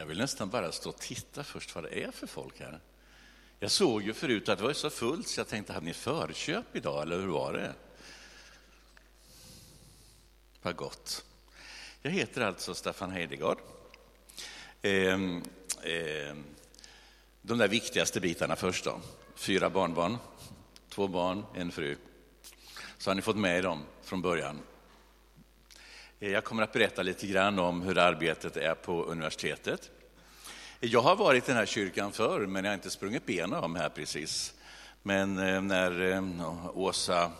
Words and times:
Jag 0.00 0.06
vill 0.06 0.18
nästan 0.18 0.50
bara 0.50 0.72
stå 0.72 0.88
och 0.88 0.98
titta 0.98 1.44
först 1.44 1.74
vad 1.74 1.84
det 1.84 2.02
är 2.02 2.10
för 2.10 2.26
folk 2.26 2.60
här. 2.60 2.80
Jag 3.58 3.70
såg 3.70 4.02
ju 4.02 4.14
förut 4.14 4.48
att 4.48 4.58
det 4.58 4.64
var 4.64 4.72
så 4.72 4.90
fullt 4.90 5.28
så 5.28 5.40
jag 5.40 5.48
tänkte, 5.48 5.72
hade 5.72 5.86
ni 5.86 5.94
förköp 5.94 6.76
idag 6.76 7.02
eller 7.02 7.20
hur 7.20 7.26
var 7.26 7.52
det? 7.52 7.74
Vad 10.62 10.76
gott. 10.76 11.24
Jag 12.02 12.10
heter 12.10 12.40
alltså 12.40 12.74
Staffan 12.74 13.10
Heidegard. 13.10 13.58
Ehm, 14.82 15.42
ehm, 15.82 16.44
de 17.42 17.58
där 17.58 17.68
viktigaste 17.68 18.20
bitarna 18.20 18.56
först 18.56 18.84
då. 18.84 19.00
Fyra 19.34 19.70
barnbarn, 19.70 20.16
två 20.88 21.08
barn, 21.08 21.44
en 21.54 21.72
fru. 21.72 21.96
Så 22.98 23.10
har 23.10 23.14
ni 23.14 23.22
fått 23.22 23.36
med 23.36 23.64
dem 23.64 23.84
från 24.02 24.22
början. 24.22 24.58
Eh, 26.22 26.30
jag 26.30 26.44
kommer 26.44 26.62
att 26.62 26.72
berätta 26.72 27.02
lite 27.02 27.26
grann 27.26 27.58
om 27.58 27.82
hur 27.82 27.98
arbetet 27.98 28.56
är 28.56 28.74
på 28.74 29.04
universitetet. 29.04 29.90
Jag 30.80 31.00
har 31.00 31.16
varit 31.16 31.44
i 31.44 31.46
den 31.46 31.56
här 31.56 31.66
kyrkan 31.66 32.12
förr, 32.12 32.46
men 32.46 32.64
jag 32.64 32.70
har 32.70 32.74
inte 32.74 32.90
sprungit 32.90 33.26
benen 33.26 33.64
om 33.64 33.76
här 33.76 33.88
precis. 33.88 34.54
Men 35.02 35.38
eh, 35.38 35.60
när 35.60 36.12
eh, 36.12 36.78
Åsa 36.78 37.32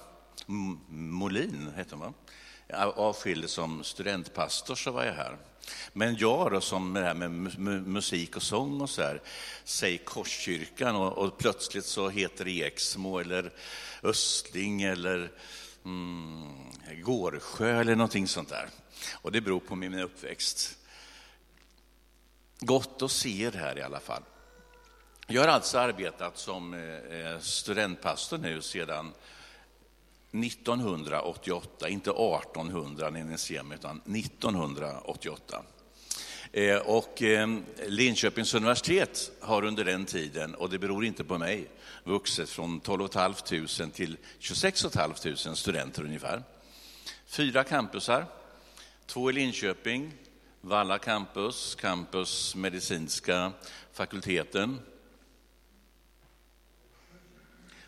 Molin, 0.88 1.72
heter 1.76 1.96
hon 1.96 2.00
va? 2.00 2.92
avskilde 2.96 3.48
som 3.48 3.84
studentpastor 3.84 4.74
så 4.74 4.90
var 4.90 5.04
jag 5.04 5.12
här. 5.12 5.36
Men 5.92 6.16
jag 6.16 6.52
då, 6.52 6.60
som 6.60 6.94
det 6.94 7.00
här 7.00 7.14
med 7.14 7.30
musik 7.86 8.36
och 8.36 8.42
sång 8.42 8.80
och 8.80 8.90
så 8.90 9.02
här, 9.02 9.20
säg 9.64 9.98
Korskyrkan 9.98 10.96
och, 10.96 11.18
och 11.18 11.38
plötsligt 11.38 11.84
så 11.84 12.08
heter 12.08 12.44
det 12.44 12.62
Eksmo 12.62 13.18
eller 13.18 13.52
Östling 14.02 14.82
eller 14.82 15.30
mm, 15.84 16.70
Gårdsjö 17.02 17.80
eller 17.80 17.96
någonting 17.96 18.28
sånt 18.28 18.48
där. 18.48 18.68
Och 19.12 19.32
det 19.32 19.40
beror 19.40 19.60
på 19.60 19.76
min 19.76 19.94
uppväxt. 19.94 20.78
Gott 22.60 23.02
att 23.02 23.10
se 23.10 23.42
er 23.42 23.52
här 23.52 23.78
i 23.78 23.82
alla 23.82 24.00
fall. 24.00 24.22
Jag 25.26 25.42
har 25.42 25.48
alltså 25.48 25.78
arbetat 25.78 26.38
som 26.38 26.74
eh, 26.74 26.80
eh, 26.80 27.38
studentpastor 27.38 28.38
nu 28.38 28.62
sedan 28.62 29.12
1988, 30.32 31.88
inte 31.88 32.10
1800 32.10 33.10
när 33.10 33.24
ni 33.24 33.38
ser 33.38 33.62
mig, 33.62 33.78
utan 33.78 34.00
1988. 34.16 35.62
Eh, 36.52 36.76
och 36.76 37.22
ehm, 37.22 37.64
Linköpings 37.86 38.54
universitet 38.54 39.30
har 39.40 39.64
under 39.64 39.84
den 39.84 40.04
tiden, 40.04 40.54
och 40.54 40.70
det 40.70 40.78
beror 40.78 41.04
inte 41.04 41.24
på 41.24 41.38
mig, 41.38 41.68
vuxit 42.04 42.48
från 42.48 42.80
12 42.80 43.08
500 43.08 43.36
till 43.92 44.16
26 44.38 44.82
500 44.92 45.54
studenter 45.54 46.02
ungefär. 46.02 46.42
Fyra 47.26 47.64
campusar, 47.64 48.26
två 49.06 49.30
i 49.30 49.32
Linköping, 49.32 50.12
Valla 50.60 50.98
campus, 50.98 51.74
campus 51.74 52.54
medicinska 52.54 53.52
fakulteten, 53.92 54.78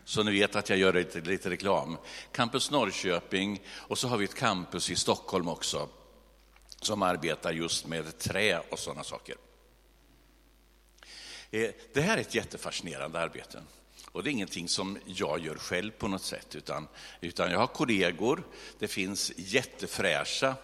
så 0.05 0.23
ni 0.23 0.31
vet 0.31 0.55
att 0.55 0.69
jag 0.69 0.79
gör 0.79 0.93
lite, 0.93 1.21
lite 1.21 1.49
reklam. 1.49 1.97
Campus 2.31 2.71
Norrköping 2.71 3.61
och 3.69 3.97
så 3.97 4.07
har 4.07 4.17
vi 4.17 4.25
ett 4.25 4.35
campus 4.35 4.89
i 4.89 4.95
Stockholm 4.95 5.47
också 5.47 5.89
som 6.85 7.01
arbetar 7.01 7.51
just 7.51 7.85
med 7.85 8.17
trä 8.17 8.59
och 8.69 8.79
sådana 8.79 9.03
saker. 9.03 9.35
Eh, 11.51 11.69
det 11.93 12.01
här 12.01 12.17
är 12.17 12.21
ett 12.21 12.35
jättefascinerande 12.35 13.19
arbete. 13.19 13.63
Och 14.11 14.23
det 14.23 14.29
är 14.29 14.31
ingenting 14.31 14.67
som 14.67 14.97
jag 15.05 15.39
gör 15.39 15.55
själv 15.55 15.91
på 15.91 16.07
något 16.07 16.23
sätt, 16.23 16.55
utan, 16.55 16.87
utan 17.21 17.51
jag 17.51 17.59
har 17.59 17.67
kollegor. 17.67 18.43
Det 18.79 18.87
finns 18.87 19.31
jättefräscha 19.35 20.55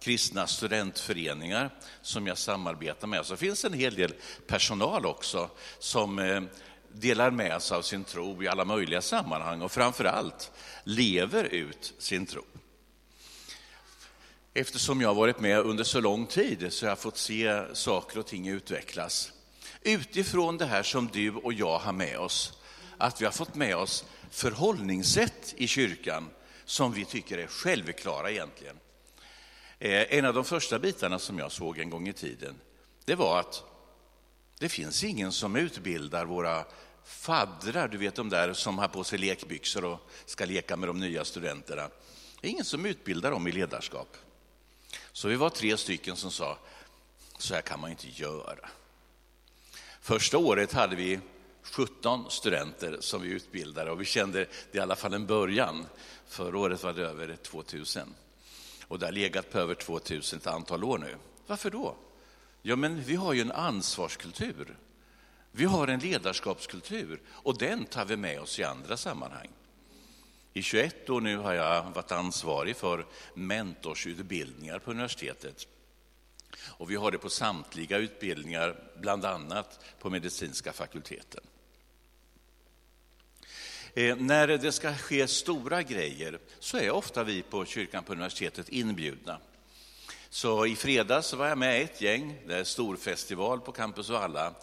kristna 0.00 0.46
studentföreningar 0.46 1.70
som 2.02 2.26
jag 2.26 2.38
samarbetar 2.38 3.06
med. 3.06 3.26
Så 3.26 3.32
det 3.32 3.38
finns 3.38 3.64
en 3.64 3.72
hel 3.72 3.94
del 3.94 4.14
personal 4.46 5.06
också 5.06 5.50
som 5.78 6.18
eh, 6.18 6.42
delar 6.92 7.30
med 7.30 7.62
sig 7.62 7.76
av 7.76 7.82
sin 7.82 8.04
tro 8.04 8.42
i 8.42 8.48
alla 8.48 8.64
möjliga 8.64 9.02
sammanhang 9.02 9.62
och 9.62 9.72
framför 9.72 10.04
allt 10.04 10.50
lever 10.84 11.44
ut 11.44 11.94
sin 11.98 12.26
tro. 12.26 12.42
Eftersom 14.54 15.00
jag 15.00 15.08
har 15.08 15.14
varit 15.14 15.40
med 15.40 15.58
under 15.58 15.84
så 15.84 16.00
lång 16.00 16.26
tid 16.26 16.72
så 16.72 16.86
har 16.86 16.90
jag 16.90 16.98
fått 16.98 17.16
se 17.16 17.62
saker 17.72 18.18
och 18.18 18.26
ting 18.26 18.48
utvecklas. 18.48 19.32
Utifrån 19.82 20.58
det 20.58 20.66
här 20.66 20.82
som 20.82 21.08
du 21.12 21.30
och 21.30 21.52
jag 21.52 21.78
har 21.78 21.92
med 21.92 22.18
oss, 22.18 22.52
att 22.98 23.20
vi 23.20 23.24
har 23.24 23.32
fått 23.32 23.54
med 23.54 23.76
oss 23.76 24.04
förhållningssätt 24.30 25.54
i 25.56 25.66
kyrkan 25.66 26.28
som 26.64 26.92
vi 26.92 27.04
tycker 27.04 27.38
är 27.38 27.46
självklara 27.46 28.30
egentligen. 28.30 28.76
Eh, 29.78 30.18
en 30.18 30.24
av 30.24 30.34
de 30.34 30.44
första 30.44 30.78
bitarna 30.78 31.18
som 31.18 31.38
jag 31.38 31.52
såg 31.52 31.78
en 31.78 31.90
gång 31.90 32.08
i 32.08 32.12
tiden, 32.12 32.54
det 33.04 33.14
var 33.14 33.40
att 33.40 33.62
det 34.58 34.68
finns 34.68 35.04
ingen 35.04 35.32
som 35.32 35.56
utbildar 35.56 36.24
våra 36.24 36.64
faddrar, 37.04 37.88
du 37.88 37.98
vet 37.98 38.14
de 38.14 38.28
där 38.28 38.52
som 38.52 38.78
har 38.78 38.88
på 38.88 39.04
sig 39.04 39.18
lekbyxor 39.18 39.84
och 39.84 40.10
ska 40.26 40.44
leka 40.44 40.76
med 40.76 40.88
de 40.88 41.00
nya 41.00 41.24
studenterna. 41.24 41.88
Det 42.40 42.48
är 42.48 42.50
ingen 42.50 42.64
som 42.64 42.86
utbildar 42.86 43.30
dem 43.30 43.46
i 43.46 43.52
ledarskap. 43.52 44.16
Så 45.12 45.28
vi 45.28 45.36
var 45.36 45.50
tre 45.50 45.76
stycken 45.76 46.16
som 46.16 46.30
sa, 46.30 46.58
så 47.38 47.54
här 47.54 47.62
kan 47.62 47.80
man 47.80 47.90
inte 47.90 48.08
göra. 48.08 48.68
Första 50.00 50.38
året 50.38 50.72
hade 50.72 50.96
vi 50.96 51.20
17 51.62 52.30
studenter 52.30 52.96
som 53.00 53.22
vi 53.22 53.28
utbildade 53.28 53.90
och 53.90 54.00
vi 54.00 54.04
kände 54.04 54.46
det 54.72 54.78
i 54.78 54.80
alla 54.80 54.96
fall 54.96 55.14
en 55.14 55.26
början. 55.26 55.86
Förra 56.26 56.58
året 56.58 56.82
var 56.82 56.92
det 56.92 57.02
över 57.02 57.36
2000 57.36 58.14
och 58.88 58.98
det 58.98 59.06
har 59.06 59.12
legat 59.12 59.50
på 59.50 59.58
över 59.58 59.74
2000 59.74 60.38
ett 60.38 60.46
antal 60.46 60.84
år 60.84 60.98
nu. 60.98 61.16
Varför 61.46 61.70
då? 61.70 61.96
Ja, 62.62 62.76
men 62.76 63.02
vi 63.02 63.14
har 63.14 63.32
ju 63.32 63.40
en 63.40 63.52
ansvarskultur. 63.52 64.76
Vi 65.50 65.64
har 65.64 65.88
en 65.88 66.00
ledarskapskultur 66.00 67.20
och 67.28 67.58
den 67.58 67.84
tar 67.84 68.04
vi 68.04 68.16
med 68.16 68.40
oss 68.40 68.58
i 68.58 68.64
andra 68.64 68.96
sammanhang. 68.96 69.48
I 70.52 70.62
21 70.62 71.10
år 71.10 71.20
nu 71.20 71.36
har 71.36 71.52
jag 71.52 71.82
varit 71.82 72.12
ansvarig 72.12 72.76
för 72.76 73.06
mentorsutbildningar 73.34 74.78
på 74.78 74.90
universitetet. 74.90 75.66
Och 76.64 76.90
vi 76.90 76.96
har 76.96 77.10
det 77.10 77.18
på 77.18 77.30
samtliga 77.30 77.98
utbildningar, 77.98 78.76
bland 79.00 79.24
annat 79.24 79.84
på 79.98 80.10
medicinska 80.10 80.72
fakulteten. 80.72 81.40
Eh, 83.94 84.16
när 84.16 84.46
det 84.46 84.72
ska 84.72 84.94
ske 84.94 85.26
stora 85.26 85.82
grejer 85.82 86.38
så 86.58 86.78
är 86.78 86.90
ofta 86.90 87.24
vi 87.24 87.42
på 87.42 87.64
kyrkan 87.64 88.04
på 88.04 88.12
universitetet 88.12 88.68
inbjudna. 88.68 89.38
Så 90.30 90.66
i 90.66 90.76
fredags 90.76 91.32
var 91.32 91.48
jag 91.48 91.58
med 91.58 91.82
ett 91.82 92.00
gäng, 92.00 92.38
det 92.46 92.56
är 92.56 92.64
storfestival 92.64 93.60
på 93.60 93.72
Campus 93.72 94.08
Valla. 94.08 94.54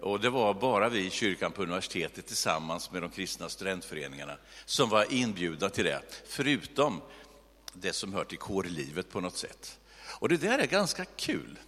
Och 0.00 0.20
det 0.20 0.30
var 0.30 0.54
bara 0.54 0.88
vi 0.88 1.06
i 1.06 1.10
kyrkan 1.10 1.52
på 1.52 1.62
universitetet 1.62 2.26
tillsammans 2.26 2.90
med 2.90 3.02
de 3.02 3.10
kristna 3.10 3.48
studentföreningarna 3.48 4.36
som 4.64 4.88
var 4.88 5.12
inbjudna 5.12 5.68
till 5.68 5.84
det, 5.84 6.02
förutom 6.28 7.00
det 7.72 7.92
som 7.92 8.12
hör 8.12 8.24
till 8.24 8.38
kårlivet 8.38 9.10
på 9.10 9.20
något 9.20 9.36
sätt. 9.36 9.78
Och 10.20 10.28
det 10.28 10.36
där 10.36 10.58
är 10.58 10.66
ganska 10.66 11.04
kul. 11.04 11.58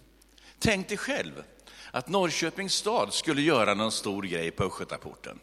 Tänk 0.59 0.89
dig 0.89 0.97
själv 0.97 1.43
att 1.91 2.07
Norrköpings 2.07 2.73
stad 2.73 3.13
skulle 3.13 3.41
göra 3.41 3.73
någon 3.73 3.91
stor 3.91 4.23
grej 4.23 4.51
på 4.51 4.63
Östgötaporten. 4.63 5.39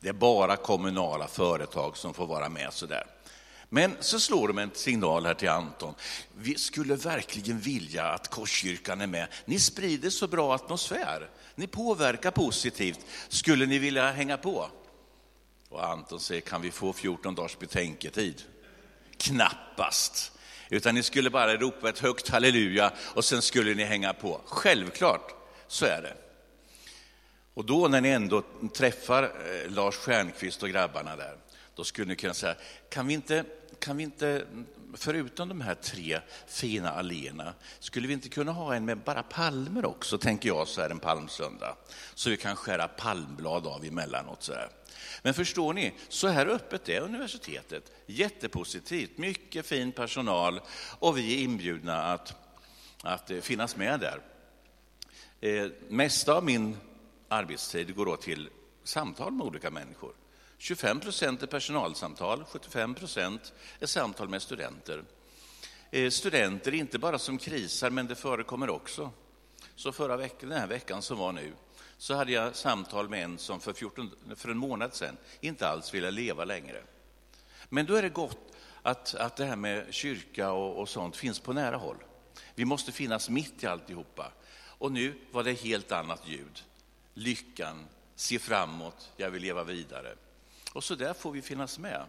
Det 0.00 0.08
är 0.08 0.12
bara 0.12 0.56
kommunala 0.56 1.28
företag 1.28 1.96
som 1.96 2.14
får 2.14 2.26
vara 2.26 2.48
med 2.48 2.72
sådär. 2.72 3.06
Men 3.68 3.96
så 4.00 4.20
slår 4.20 4.48
de 4.48 4.58
en 4.58 4.70
signal 4.74 5.26
här 5.26 5.34
till 5.34 5.48
Anton. 5.48 5.94
Vi 6.34 6.54
skulle 6.54 6.96
verkligen 6.96 7.60
vilja 7.60 8.04
att 8.04 8.30
Korskyrkan 8.30 9.00
är 9.00 9.06
med. 9.06 9.28
Ni 9.44 9.58
sprider 9.58 10.10
så 10.10 10.28
bra 10.28 10.54
atmosfär. 10.54 11.30
Ni 11.56 11.66
påverkar 11.66 12.30
positivt. 12.30 13.00
Skulle 13.28 13.66
ni 13.66 13.78
vilja 13.78 14.10
hänga 14.10 14.36
på? 14.36 14.70
Och 15.68 15.86
Anton 15.86 16.20
säger, 16.20 16.40
kan 16.40 16.62
vi 16.62 16.70
få 16.70 16.92
14 16.92 17.34
dagars 17.34 17.58
betänketid? 17.58 18.42
Knappast. 19.16 20.32
Utan 20.68 20.94
ni 20.94 21.02
skulle 21.02 21.30
bara 21.30 21.56
ropa 21.56 21.88
ett 21.88 21.98
högt 21.98 22.28
halleluja 22.28 22.92
och 22.98 23.24
sen 23.24 23.42
skulle 23.42 23.74
ni 23.74 23.84
hänga 23.84 24.12
på. 24.12 24.40
Självklart, 24.44 25.34
så 25.68 25.86
är 25.86 26.02
det. 26.02 26.16
Och 27.54 27.64
då 27.64 27.88
när 27.88 28.00
ni 28.00 28.08
ändå 28.08 28.42
träffar 28.74 29.22
eh, 29.22 29.70
Lars 29.70 29.94
Stjernkvist 29.94 30.62
och 30.62 30.68
grabbarna 30.68 31.16
där, 31.16 31.36
då 31.76 31.84
skulle 31.84 32.08
ni 32.08 32.16
kunna 32.16 32.34
säga, 32.34 32.56
kan 32.88 33.06
vi 33.06 33.14
inte, 33.14 33.44
kan 33.78 33.96
vi 33.96 34.02
inte 34.02 34.46
förutom 34.94 35.48
de 35.48 35.60
här 35.60 35.74
tre 35.74 36.20
fina 36.46 36.90
alléerna, 36.90 37.54
skulle 37.78 38.06
vi 38.06 38.12
inte 38.12 38.28
kunna 38.28 38.52
ha 38.52 38.74
en 38.74 38.84
med 38.84 38.98
bara 38.98 39.22
palmer 39.22 39.86
också, 39.86 40.18
tänker 40.18 40.48
jag 40.48 40.68
så 40.68 40.80
här 40.80 40.90
en 40.90 40.98
palmsöndag. 40.98 41.76
Så 42.14 42.30
vi 42.30 42.36
kan 42.36 42.56
skära 42.56 42.88
palmblad 42.88 43.66
av 43.66 43.84
emellanåt. 43.84 44.42
Så 44.42 44.52
här. 44.52 44.68
Men 45.22 45.34
förstår 45.34 45.72
ni, 45.72 45.94
så 46.08 46.28
här 46.28 46.46
öppet 46.46 46.88
är 46.88 47.00
universitetet. 47.00 47.92
Jättepositivt, 48.06 49.18
mycket 49.18 49.66
fin 49.66 49.92
personal 49.92 50.60
och 50.98 51.18
vi 51.18 51.34
är 51.34 51.44
inbjudna 51.44 52.02
att, 52.02 52.34
att 53.02 53.30
eh, 53.30 53.40
finnas 53.40 53.76
med 53.76 54.00
där. 54.00 54.20
Eh, 55.40 55.70
mesta 55.88 56.34
av 56.34 56.44
min 56.44 56.76
arbetstid 57.28 57.94
går 57.94 58.06
då 58.06 58.16
till 58.16 58.48
samtal 58.84 59.32
med 59.32 59.46
olika 59.46 59.70
människor. 59.70 60.12
25 60.58 61.00
procent 61.00 61.42
är 61.42 61.46
personalsamtal, 61.46 62.44
75 62.44 62.94
procent 62.94 63.52
är 63.80 63.86
samtal 63.86 64.28
med 64.28 64.42
studenter. 64.42 65.04
Eh, 65.90 66.10
studenter, 66.10 66.74
inte 66.74 66.98
bara 66.98 67.18
som 67.18 67.38
krisar, 67.38 67.90
men 67.90 68.06
det 68.06 68.14
förekommer 68.14 68.70
också 68.70 69.10
Så 69.76 69.92
förra 69.92 70.16
veckan, 70.16 70.48
den 70.48 70.58
här 70.58 70.66
veckan 70.66 71.02
som 71.02 71.18
var 71.18 71.32
nu, 71.32 71.52
så 71.98 72.14
hade 72.14 72.32
jag 72.32 72.56
samtal 72.56 73.08
med 73.08 73.24
en 73.24 73.38
som 73.38 73.60
för, 73.60 73.72
14, 73.72 74.10
för 74.36 74.48
en 74.48 74.58
månad 74.58 74.94
sedan 74.94 75.16
inte 75.40 75.68
alls 75.68 75.94
ville 75.94 76.10
leva 76.10 76.44
längre. 76.44 76.82
Men 77.68 77.86
då 77.86 77.94
är 77.94 78.02
det 78.02 78.08
gott 78.08 78.38
att, 78.82 79.14
att 79.14 79.36
det 79.36 79.44
här 79.44 79.56
med 79.56 79.94
kyrka 79.94 80.52
och, 80.52 80.80
och 80.80 80.88
sånt 80.88 81.16
finns 81.16 81.40
på 81.40 81.52
nära 81.52 81.76
håll. 81.76 81.96
Vi 82.54 82.64
måste 82.64 82.92
finnas 82.92 83.30
mitt 83.30 83.62
i 83.62 83.66
alltihopa. 83.66 84.32
Och 84.78 84.92
nu 84.92 85.14
var 85.30 85.44
det 85.44 85.52
helt 85.52 85.92
annat 85.92 86.28
ljud. 86.28 86.64
Lyckan, 87.14 87.86
se 88.14 88.38
framåt, 88.38 89.12
jag 89.16 89.30
vill 89.30 89.42
leva 89.42 89.64
vidare. 89.64 90.14
Och 90.76 90.84
så 90.84 90.94
där 90.94 91.14
får 91.14 91.32
vi 91.32 91.42
finnas 91.42 91.78
med. 91.78 92.04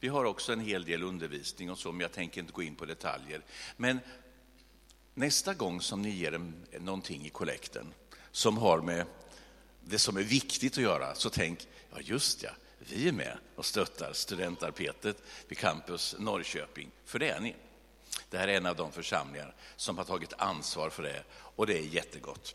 Vi 0.00 0.08
har 0.08 0.24
också 0.24 0.52
en 0.52 0.60
hel 0.60 0.84
del 0.84 1.02
undervisning 1.02 1.70
och 1.70 1.78
så, 1.78 1.92
men 1.92 2.00
jag 2.00 2.12
tänker 2.12 2.40
inte 2.40 2.52
gå 2.52 2.62
in 2.62 2.74
på 2.74 2.84
detaljer. 2.84 3.42
Men 3.76 4.00
nästa 5.14 5.54
gång 5.54 5.80
som 5.80 6.02
ni 6.02 6.10
ger 6.10 6.34
en, 6.34 6.66
någonting 6.78 7.26
i 7.26 7.30
kollekten 7.30 7.94
som 8.30 8.58
har 8.58 8.80
med 8.80 9.06
det 9.84 9.98
som 9.98 10.16
är 10.16 10.22
viktigt 10.22 10.72
att 10.72 10.82
göra, 10.82 11.14
så 11.14 11.30
tänk, 11.30 11.66
ja 11.90 12.00
just 12.00 12.42
ja, 12.42 12.50
vi 12.78 13.08
är 13.08 13.12
med 13.12 13.38
och 13.56 13.66
stöttar 13.66 14.12
studentarbetet 14.12 15.22
vid 15.48 15.58
Campus 15.58 16.16
Norrköping, 16.18 16.90
för 17.04 17.18
det 17.18 17.28
är 17.28 17.40
ni. 17.40 17.54
Det 18.30 18.38
här 18.38 18.48
är 18.48 18.56
en 18.56 18.66
av 18.66 18.76
de 18.76 18.92
församlingar 18.92 19.54
som 19.76 19.98
har 19.98 20.04
tagit 20.04 20.32
ansvar 20.38 20.90
för 20.90 21.02
det 21.02 21.22
och 21.32 21.66
det 21.66 21.78
är 21.78 21.82
jättegott. 21.82 22.54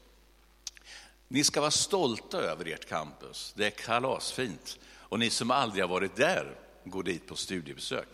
Ni 1.27 1.43
ska 1.43 1.59
vara 1.59 1.71
stolta 1.71 2.37
över 2.37 2.65
ert 2.65 2.89
campus, 2.89 3.53
det 3.57 3.65
är 3.65 3.69
kalasfint. 3.69 4.79
Och 5.07 5.19
ni 5.19 5.29
som 5.29 5.51
aldrig 5.51 5.83
har 5.83 5.89
varit 5.89 6.15
där, 6.15 6.59
gå 6.83 7.01
dit 7.01 7.27
på 7.27 7.35
studiebesök. 7.35 8.07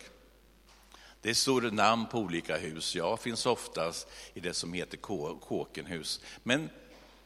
Det 1.20 1.34
står 1.34 1.60
namn 1.60 2.06
på 2.06 2.18
olika 2.18 2.56
hus. 2.56 2.94
Jag 2.94 3.20
finns 3.20 3.46
oftast 3.46 4.08
i 4.34 4.40
det 4.40 4.54
som 4.54 4.72
heter 4.72 4.96
Kåkenhus. 5.40 6.20
Men 6.42 6.70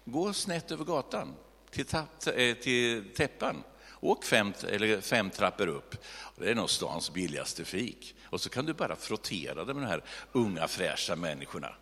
gå 0.05 0.33
snett 0.33 0.71
över 0.71 0.85
gatan 0.85 1.35
till, 1.71 1.87
eh, 1.95 2.55
till 2.55 3.05
Täppan. 3.15 3.63
Åk 4.01 4.25
fem, 4.25 4.53
eller 4.69 5.01
fem 5.01 5.31
trappor 5.31 5.67
upp. 5.67 5.97
Det 6.37 6.51
är 6.51 6.55
nog 6.55 6.71
stans 6.71 7.13
billigaste 7.13 7.65
fik. 7.65 8.15
Och 8.25 8.41
så 8.41 8.49
kan 8.49 8.67
du 8.67 8.73
bara 8.73 8.97
frottera 8.97 9.65
dig 9.65 9.75
med 9.75 9.85
de 9.85 9.89
här 9.89 10.05
unga 10.33 10.69
fräscha 10.69 11.17
människorna. 11.17 11.75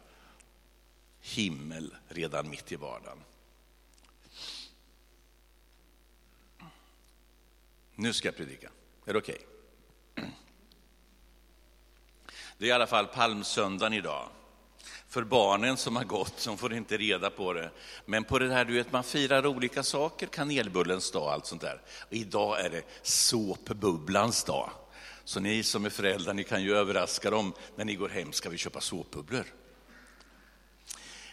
Himmel 1.20 1.94
redan 2.08 2.50
mitt 2.50 2.72
i 2.72 2.76
vardagen. 2.76 3.18
Nu 7.96 8.12
ska 8.12 8.28
jag 8.28 8.36
predika. 8.36 8.68
Är 9.06 9.12
det 9.12 9.18
okej? 9.18 9.34
Okay? 9.34 10.30
Det 12.58 12.64
är 12.64 12.68
i 12.68 12.72
alla 12.72 12.86
fall 12.86 13.06
palmsöndagen 13.06 13.92
idag. 13.92 14.28
För 15.08 15.24
barnen 15.24 15.76
som 15.76 15.96
har 15.96 16.04
gått, 16.04 16.40
som 16.40 16.58
får 16.58 16.74
inte 16.74 16.96
reda 16.96 17.30
på 17.30 17.52
det. 17.52 17.70
Men 18.06 18.24
på 18.24 18.38
det 18.38 18.52
här, 18.52 18.64
du 18.64 18.74
vet, 18.74 18.92
man 18.92 19.04
firar 19.04 19.46
olika 19.46 19.82
saker, 19.82 20.26
kanelbullens 20.26 21.10
dag 21.10 21.22
och 21.22 21.32
allt 21.32 21.46
sånt 21.46 21.60
där. 21.62 21.82
Och 22.00 22.12
idag 22.12 22.60
är 22.60 22.70
det 22.70 22.82
såpbubblans 23.02 24.44
dag. 24.44 24.70
Så 25.24 25.40
ni 25.40 25.62
som 25.62 25.84
är 25.84 25.90
föräldrar, 25.90 26.34
ni 26.34 26.44
kan 26.44 26.62
ju 26.62 26.76
överraska 26.76 27.30
dem 27.30 27.54
när 27.76 27.84
ni 27.84 27.94
går 27.94 28.08
hem, 28.08 28.32
ska 28.32 28.48
vi 28.48 28.56
köpa 28.56 28.80
såpbubblor? 28.80 29.44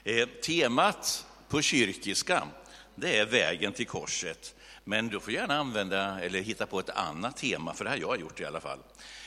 Eh, 0.04 0.28
temat 0.28 1.26
på 1.50 1.62
kyrkiska, 1.62 2.48
det 2.96 3.18
är 3.18 3.26
vägen 3.26 3.74
till 3.74 3.88
korset. 3.88 4.56
Men 4.84 5.08
du 5.08 5.20
får 5.20 5.34
gärna 5.34 5.56
använda 5.56 6.22
eller 6.22 6.42
hitta 6.42 6.66
på 6.66 6.80
ett 6.80 6.90
annat 6.90 7.38
tema, 7.38 7.74
för 7.74 7.84
det 7.84 7.90
har 7.90 7.98
jag 7.98 8.20
gjort 8.20 8.40
i 8.40 8.46
alla 8.46 8.62
fall. 8.62 8.80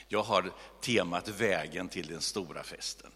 Jag 0.08 0.22
har 0.22 0.52
temat 0.80 1.28
vägen 1.28 1.88
till 1.88 2.06
den 2.06 2.20
stora 2.20 2.62
festen. 2.62 3.10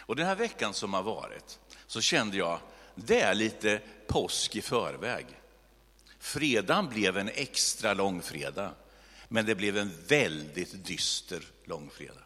Och 0.00 0.16
den 0.16 0.26
här 0.26 0.34
veckan 0.34 0.74
som 0.74 0.94
har 0.94 1.02
varit 1.02 1.58
så 1.86 2.00
kände 2.00 2.36
jag, 2.36 2.58
det 2.94 3.20
är 3.20 3.34
lite 3.34 3.80
påsk 4.06 4.56
i 4.56 4.62
förväg. 4.62 5.26
Fredagen 6.18 6.88
blev 6.88 7.18
en 7.18 7.28
extra 7.28 7.94
långfredag, 7.94 8.70
men 9.28 9.46
det 9.46 9.54
blev 9.54 9.76
en 9.76 9.92
väldigt 10.06 10.84
dyster 10.84 11.44
långfredag. 11.64 12.24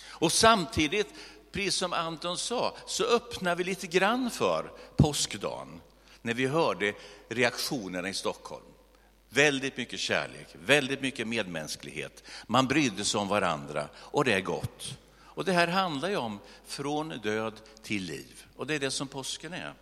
Och 0.00 0.32
samtidigt, 0.32 1.06
precis 1.52 1.74
som 1.74 1.92
Anton 1.92 2.38
sa, 2.38 2.76
så 2.86 3.04
öppnar 3.04 3.56
vi 3.56 3.64
lite 3.64 3.86
grann 3.86 4.30
för 4.30 4.72
påskdagen 4.96 5.80
när 6.28 6.34
vi 6.34 6.46
hörde 6.46 6.94
reaktionerna 7.28 8.08
i 8.08 8.14
Stockholm. 8.14 8.64
Väldigt 9.28 9.76
mycket 9.76 10.00
kärlek, 10.00 10.46
väldigt 10.52 11.00
mycket 11.00 11.28
medmänsklighet. 11.28 12.24
Man 12.46 12.66
brydde 12.66 13.04
sig 13.04 13.20
om 13.20 13.28
varandra 13.28 13.88
och 13.94 14.24
det 14.24 14.32
är 14.32 14.40
gott. 14.40 14.98
Och 15.18 15.44
det 15.44 15.52
här 15.52 15.68
handlar 15.68 16.08
ju 16.08 16.16
om 16.16 16.40
från 16.66 17.08
död 17.08 17.60
till 17.82 18.02
liv 18.02 18.44
och 18.56 18.66
det 18.66 18.74
är 18.74 18.78
det 18.78 18.90
som 18.90 19.08
påsken 19.08 19.52
är. 19.52 19.74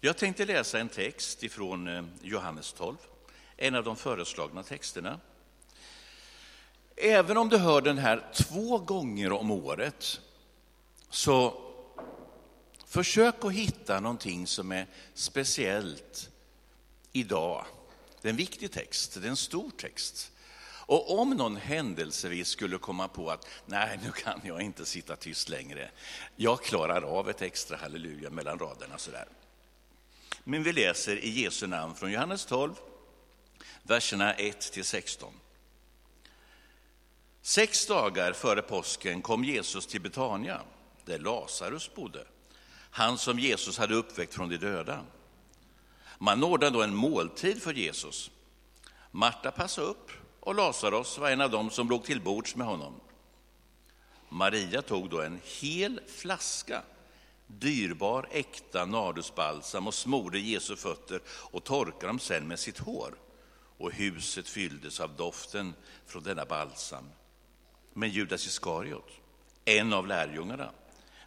Jag 0.00 0.16
tänkte 0.16 0.44
läsa 0.44 0.78
en 0.78 0.88
text 0.88 1.42
ifrån 1.42 1.88
eh, 1.88 2.04
Johannes 2.22 2.72
12, 2.72 2.96
en 3.56 3.74
av 3.74 3.84
de 3.84 3.96
föreslagna 3.96 4.62
texterna. 4.62 5.20
Även 6.96 7.36
om 7.36 7.48
du 7.48 7.58
hör 7.58 7.80
den 7.80 7.98
här 7.98 8.26
två 8.34 8.78
gånger 8.78 9.32
om 9.32 9.50
året 9.50 10.20
så 11.10 11.71
Försök 12.92 13.44
att 13.44 13.52
hitta 13.52 14.00
någonting 14.00 14.46
som 14.46 14.72
är 14.72 14.86
speciellt 15.14 16.30
idag. 17.12 17.66
Det 18.20 18.28
är 18.28 18.30
en 18.30 18.36
viktig 18.36 18.72
text, 18.72 19.14
det 19.20 19.26
är 19.26 19.30
en 19.30 19.36
stor 19.36 19.70
text. 19.70 20.32
Och 20.64 21.18
om 21.18 21.30
någon 21.30 21.56
händelsevis 21.56 22.48
skulle 22.48 22.78
komma 22.78 23.08
på 23.08 23.30
att 23.30 23.48
nej, 23.66 24.00
nu 24.02 24.12
kan 24.12 24.40
jag 24.44 24.62
inte 24.62 24.86
sitta 24.86 25.16
tyst 25.16 25.48
längre. 25.48 25.90
Jag 26.36 26.62
klarar 26.62 27.02
av 27.02 27.30
ett 27.30 27.42
extra 27.42 27.76
halleluja 27.76 28.30
mellan 28.30 28.58
raderna 28.58 28.98
sådär. 28.98 29.28
Men 30.44 30.62
vi 30.62 30.72
läser 30.72 31.16
i 31.16 31.42
Jesu 31.42 31.66
namn 31.66 31.94
från 31.94 32.12
Johannes 32.12 32.46
12, 32.46 32.74
verserna 33.82 34.34
1 34.34 34.60
till 34.72 34.84
16. 34.84 35.34
Sex 37.42 37.86
dagar 37.86 38.32
före 38.32 38.62
påsken 38.62 39.22
kom 39.22 39.44
Jesus 39.44 39.86
till 39.86 40.00
Betania, 40.00 40.60
där 41.04 41.18
Lazarus 41.18 41.94
bodde 41.94 42.26
han 42.94 43.18
som 43.18 43.38
Jesus 43.38 43.78
hade 43.78 43.94
uppväckt 43.94 44.34
från 44.34 44.48
de 44.48 44.56
döda. 44.56 45.04
Man 46.18 46.44
ordnade 46.44 46.70
då 46.70 46.82
en 46.82 46.94
måltid 46.94 47.62
för 47.62 47.74
Jesus. 47.74 48.30
Marta 49.10 49.50
passade 49.50 49.86
upp 49.86 50.10
och 50.40 50.54
Lazarus 50.54 51.18
var 51.18 51.30
en 51.30 51.40
av 51.40 51.50
dem 51.50 51.70
som 51.70 51.88
låg 51.88 52.04
till 52.04 52.20
bords 52.20 52.56
med 52.56 52.66
honom. 52.66 53.00
Maria 54.28 54.82
tog 54.82 55.10
då 55.10 55.20
en 55.20 55.40
hel 55.44 56.00
flaska 56.08 56.82
dyrbar 57.46 58.28
äkta 58.30 58.84
nardusbalsam 58.84 59.86
och 59.86 59.94
smorde 59.94 60.38
Jesu 60.38 60.76
fötter 60.76 61.20
och 61.28 61.64
torkade 61.64 62.06
dem 62.06 62.18
sedan 62.18 62.48
med 62.48 62.58
sitt 62.58 62.78
hår. 62.78 63.14
Och 63.78 63.92
huset 63.92 64.48
fylldes 64.48 65.00
av 65.00 65.16
doften 65.16 65.74
från 66.06 66.22
denna 66.22 66.44
balsam. 66.44 67.04
Men 67.92 68.10
Judas 68.10 68.46
Iskariot, 68.46 69.10
en 69.64 69.92
av 69.92 70.06
lärjungarna, 70.06 70.70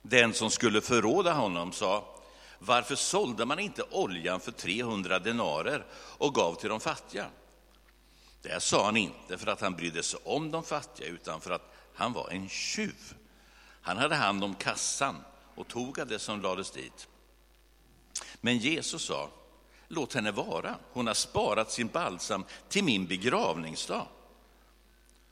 den 0.10 0.34
som 0.34 0.52
skulle 0.52 0.82
förråda 0.82 1.34
honom 1.34 1.72
sa, 1.72 2.16
varför 2.60 2.96
sålde 2.96 3.46
man 3.46 3.60
inte 3.60 3.84
oljan 3.92 4.40
för 4.40 4.52
300 4.52 5.20
denarer 5.20 5.86
och 5.94 6.36
gav 6.36 6.56
till 6.56 6.70
de 6.70 6.80
fattiga? 6.80 7.30
Det 8.42 8.60
sa 8.60 8.86
han 8.86 8.98
inte 8.98 9.38
för 9.38 9.48
att 9.48 9.62
han 9.62 9.76
brydde 9.76 10.04
sig 10.04 10.20
om 10.24 10.52
de 10.52 10.64
fattiga, 10.64 11.08
utan 11.08 11.42
för 11.42 11.52
att 11.52 11.74
han 11.96 12.14
var 12.14 12.30
en 12.30 12.50
tjuv. 12.50 13.14
Han 13.82 13.98
hade 13.98 14.16
hand 14.16 14.44
om 14.44 14.56
kassan 14.56 15.16
och 15.56 15.68
tog 15.68 16.00
av 16.00 16.08
det 16.08 16.20
som 16.20 16.42
lades 16.42 16.72
dit. 16.72 17.08
Men 18.42 18.58
Jesus 18.58 19.06
sa, 19.06 19.30
låt 19.88 20.14
henne 20.14 20.32
vara, 20.32 20.76
hon 20.92 21.08
har 21.08 21.14
sparat 21.14 21.72
sin 21.72 21.88
balsam 21.88 22.46
till 22.70 22.84
min 22.84 23.08
begravningsdag. 23.08 24.08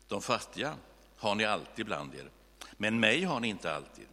De 0.08 0.22
fattiga 0.22 0.75
har 1.18 1.36
ni 1.36 1.46
alltid 1.46 1.86
bland 1.86 2.15
er, 2.15 2.30
men 2.77 3.00
mig 3.00 3.24
har 3.24 3.39
ni 3.39 3.48
inte 3.48 3.75
alltid. 3.75 4.08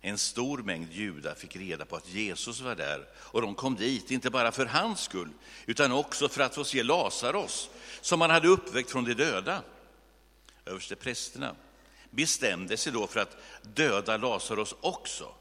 En 0.00 0.18
stor 0.18 0.58
mängd 0.58 0.92
judar 0.92 1.34
fick 1.34 1.56
reda 1.56 1.84
på 1.84 1.96
att 1.96 2.08
Jesus 2.08 2.60
var 2.60 2.74
där 2.74 3.08
och 3.16 3.42
de 3.42 3.54
kom 3.54 3.76
dit, 3.76 4.10
inte 4.10 4.30
bara 4.30 4.52
för 4.52 4.66
hans 4.66 5.00
skull, 5.00 5.30
utan 5.66 5.92
också 5.92 6.28
för 6.28 6.42
att 6.42 6.54
få 6.54 6.64
se 6.64 6.82
Lazarus, 6.82 7.70
som 8.00 8.20
han 8.20 8.30
hade 8.30 8.48
uppväckt 8.48 8.90
från 8.90 9.04
de 9.04 9.14
döda. 9.14 9.62
Överste 10.64 10.96
prästerna 10.96 11.56
bestämde 12.10 12.76
sig 12.76 12.92
då 12.92 13.06
för 13.06 13.20
att 13.20 13.36
döda 13.62 14.16
Lazarus 14.16 14.74
också, 14.80 15.34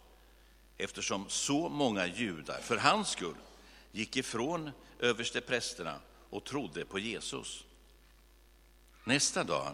eftersom 0.78 1.25
så 1.30 1.70
många 1.70 2.08
judar, 2.08 2.60
för 2.62 2.78
hans 2.78 3.10
skull, 3.10 3.36
gick 3.92 4.18
ifrån 4.18 4.72
överste 5.00 5.42
prästerna 5.42 6.00
och 6.30 6.44
trodde 6.44 6.86
på 6.86 7.00
Jesus. 7.00 7.63
Nästa 9.04 9.44
dag 9.44 9.74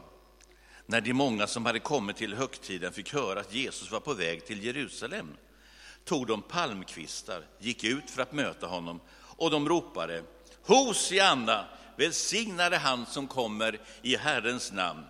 när 0.85 1.01
de 1.01 1.13
många 1.13 1.47
som 1.47 1.65
hade 1.65 1.79
kommit 1.79 2.17
till 2.17 2.33
högtiden 2.33 2.93
fick 2.93 3.13
höra 3.13 3.39
att 3.39 3.53
Jesus 3.53 3.91
var 3.91 3.99
på 3.99 4.13
väg 4.13 4.45
till 4.45 4.63
Jerusalem 4.63 5.37
tog 6.03 6.27
de 6.27 6.41
palmkvistar, 6.41 7.43
gick 7.59 7.83
ut 7.83 8.09
för 8.09 8.21
att 8.21 8.33
möta 8.33 8.67
honom 8.67 8.99
och 9.37 9.51
de 9.51 9.69
ropade 9.69 10.23
Hosianna, 10.61 11.67
välsignade 11.97 12.77
han 12.77 13.05
som 13.05 13.27
kommer 13.27 13.79
i 14.01 14.15
Herrens 14.15 14.71
namn. 14.71 15.03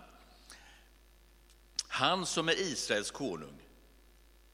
han 1.88 2.26
som 2.26 2.48
är 2.48 2.60
Israels 2.60 3.10
konung. 3.10 3.62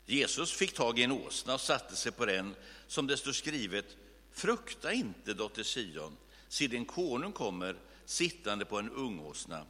Jesus 0.07 0.53
fick 0.53 0.75
tag 0.75 0.99
i 0.99 1.03
en 1.03 1.13
åsna 1.13 1.55
och 1.55 1.61
satte 1.61 1.97
sig 1.97 2.13
på 2.13 2.27
den, 2.27 2.55
som 2.87 3.07
det 3.07 3.17
står 3.17 3.33
skrivet, 3.33 3.97
frukta 4.33 4.93
inte, 4.93 5.35
dotter 5.35 5.63
Sion, 5.63 6.17
se 6.49 6.67
din 6.67 6.85
konung 6.85 7.33
kommer 7.33 7.77
sittande 8.05 8.65
på 8.65 8.79
en 8.79 8.91
ungåsna. 8.91 9.67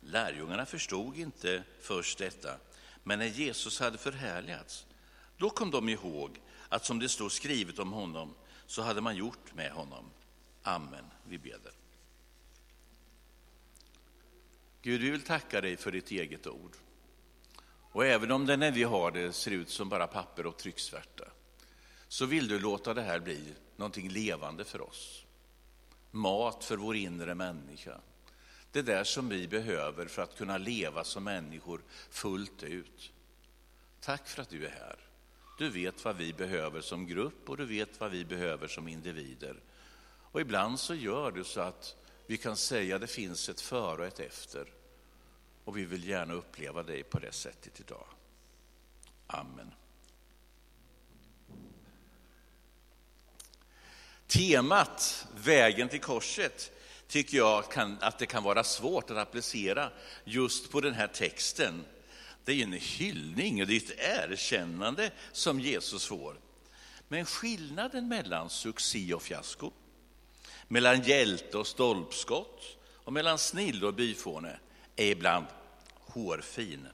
Lärjungarna 0.00 0.66
förstod 0.66 1.16
inte 1.16 1.62
först 1.80 2.18
detta, 2.18 2.56
men 3.02 3.18
när 3.18 3.26
Jesus 3.26 3.80
hade 3.80 3.98
förhärligats, 3.98 4.86
då 5.36 5.50
kom 5.50 5.70
de 5.70 5.88
ihåg 5.88 6.40
att 6.68 6.84
som 6.84 6.98
det 6.98 7.08
står 7.08 7.28
skrivet 7.28 7.78
om 7.78 7.92
honom, 7.92 8.34
så 8.66 8.82
hade 8.82 9.00
man 9.00 9.16
gjort 9.16 9.54
med 9.54 9.72
honom. 9.72 10.10
Amen. 10.62 11.04
Vi 11.28 11.38
beder. 11.38 11.72
Gud, 14.82 15.00
vi 15.00 15.10
vill 15.10 15.22
tacka 15.22 15.60
dig 15.60 15.76
för 15.76 15.92
ditt 15.92 16.10
eget 16.10 16.46
ord. 16.46 16.76
Och 17.90 18.06
även 18.06 18.30
om 18.30 18.46
det 18.46 18.56
när 18.56 18.70
vi 18.70 18.82
har 18.82 19.10
det 19.10 19.32
ser 19.32 19.50
ut 19.50 19.70
som 19.70 19.88
bara 19.88 20.06
papper 20.06 20.46
och 20.46 20.56
trycksvärta, 20.58 21.24
så 22.08 22.26
vill 22.26 22.48
du 22.48 22.58
låta 22.58 22.94
det 22.94 23.02
här 23.02 23.20
bli 23.20 23.54
någonting 23.76 24.08
levande 24.08 24.64
för 24.64 24.80
oss. 24.80 25.24
Mat 26.10 26.64
för 26.64 26.76
vår 26.76 26.96
inre 26.96 27.34
människa. 27.34 28.00
Det 28.72 28.82
där 28.82 29.04
som 29.04 29.28
vi 29.28 29.48
behöver 29.48 30.06
för 30.06 30.22
att 30.22 30.36
kunna 30.36 30.58
leva 30.58 31.04
som 31.04 31.24
människor 31.24 31.82
fullt 32.10 32.62
ut. 32.62 33.12
Tack 34.00 34.28
för 34.28 34.42
att 34.42 34.48
du 34.48 34.66
är 34.66 34.70
här. 34.70 34.98
Du 35.58 35.70
vet 35.70 36.04
vad 36.04 36.16
vi 36.16 36.32
behöver 36.32 36.80
som 36.80 37.06
grupp 37.06 37.48
och 37.50 37.56
du 37.56 37.64
vet 37.64 38.00
vad 38.00 38.10
vi 38.10 38.24
behöver 38.24 38.68
som 38.68 38.88
individer. 38.88 39.60
Och 40.30 40.40
ibland 40.40 40.80
så 40.80 40.94
gör 40.94 41.30
du 41.30 41.44
så 41.44 41.60
att 41.60 41.96
vi 42.26 42.36
kan 42.36 42.56
säga 42.56 42.94
att 42.94 43.00
det 43.00 43.06
finns 43.06 43.48
ett 43.48 43.60
före 43.60 44.00
och 44.00 44.06
ett 44.06 44.20
efter. 44.20 44.72
Och 45.64 45.76
vi 45.76 45.84
vill 45.84 46.08
gärna 46.08 46.34
uppleva 46.34 46.82
dig 46.82 47.02
på 47.02 47.18
det 47.18 47.32
sättet 47.32 47.80
idag. 47.80 48.06
Amen. 49.26 49.74
Temat 54.26 55.26
Vägen 55.36 55.88
till 55.88 56.00
korset 56.00 56.72
tycker 57.08 57.36
jag 57.36 57.72
kan, 57.72 57.96
att 58.00 58.18
det 58.18 58.26
kan 58.26 58.42
vara 58.42 58.64
svårt 58.64 59.10
att 59.10 59.16
applicera 59.16 59.90
just 60.24 60.70
på 60.70 60.80
den 60.80 60.94
här 60.94 61.06
texten. 61.06 61.84
Det 62.44 62.52
är 62.52 62.62
en 62.62 62.72
hyllning 62.72 63.60
och 63.60 63.66
det 63.66 63.74
är 63.74 64.24
ett 64.28 64.30
erkännande 64.30 65.10
som 65.32 65.60
Jesus 65.60 66.06
får. 66.06 66.40
Men 67.08 67.26
skillnaden 67.26 68.08
mellan 68.08 68.50
succé 68.50 69.14
och 69.14 69.22
fiasko, 69.22 69.70
mellan 70.68 71.02
hjälte 71.02 71.58
och 71.58 71.66
stolpskott 71.66 72.76
och 72.94 73.12
mellan 73.12 73.38
snille 73.38 73.86
och 73.86 73.94
byfåne 73.94 74.58
är 74.96 75.06
ibland 75.06 75.46
hårfin. 75.94 76.88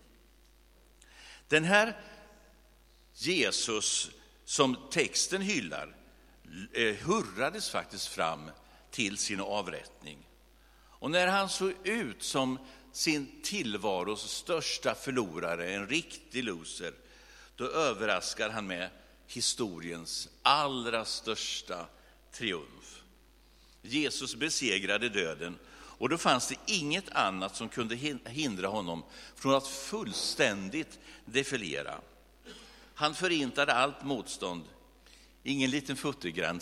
Den 1.48 1.64
här 1.64 1.96
Jesus 3.14 4.10
som 4.44 4.76
texten 4.90 5.42
hyllar 5.42 5.96
eh, 6.72 6.94
hurrades 6.94 7.70
faktiskt 7.70 8.06
fram 8.06 8.50
till 8.94 9.18
sin 9.18 9.40
avrättning. 9.40 10.18
Och 10.76 11.10
när 11.10 11.26
han 11.26 11.48
såg 11.48 11.72
ut 11.84 12.22
som 12.22 12.58
sin 12.92 13.40
tillvaros 13.42 14.30
största 14.30 14.94
förlorare, 14.94 15.74
en 15.74 15.88
riktig 15.88 16.44
loser, 16.44 16.94
då 17.56 17.64
överraskar 17.70 18.50
han 18.50 18.66
med 18.66 18.90
historiens 19.26 20.28
allra 20.42 21.04
största 21.04 21.86
triumf. 22.32 23.02
Jesus 23.82 24.36
besegrade 24.36 25.08
döden 25.08 25.58
och 25.74 26.08
då 26.08 26.18
fanns 26.18 26.48
det 26.48 26.56
inget 26.66 27.10
annat 27.10 27.56
som 27.56 27.68
kunde 27.68 27.94
hindra 28.24 28.68
honom 28.68 29.04
från 29.36 29.54
att 29.54 29.66
fullständigt 29.66 30.98
defilera. 31.24 32.00
Han 32.94 33.14
förintade 33.14 33.74
allt 33.74 34.02
motstånd. 34.02 34.64
Ingen 35.42 35.70
liten 35.70 35.96
futtergrann 35.96 36.60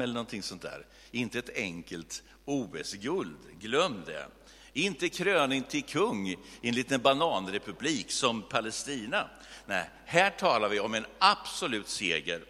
eller 0.00 0.14
någonting 0.14 0.42
sånt 0.42 0.62
där. 0.62 0.86
Inte 1.10 1.38
ett 1.38 1.56
enkelt 1.56 2.22
OS-guld, 2.44 3.38
glöm 3.58 4.02
det. 4.06 4.28
Inte 4.72 5.08
kröning 5.08 5.62
till 5.62 5.82
kung 5.82 6.28
i 6.28 6.38
en 6.62 6.74
liten 6.74 7.02
bananrepublik 7.02 8.10
som 8.10 8.42
Palestina. 8.42 9.30
Nej, 9.66 9.90
här 10.04 10.30
talar 10.30 10.68
vi 10.68 10.80
om 10.80 10.94
en 10.94 11.06
absolut 11.18 11.88
seger 11.88 12.44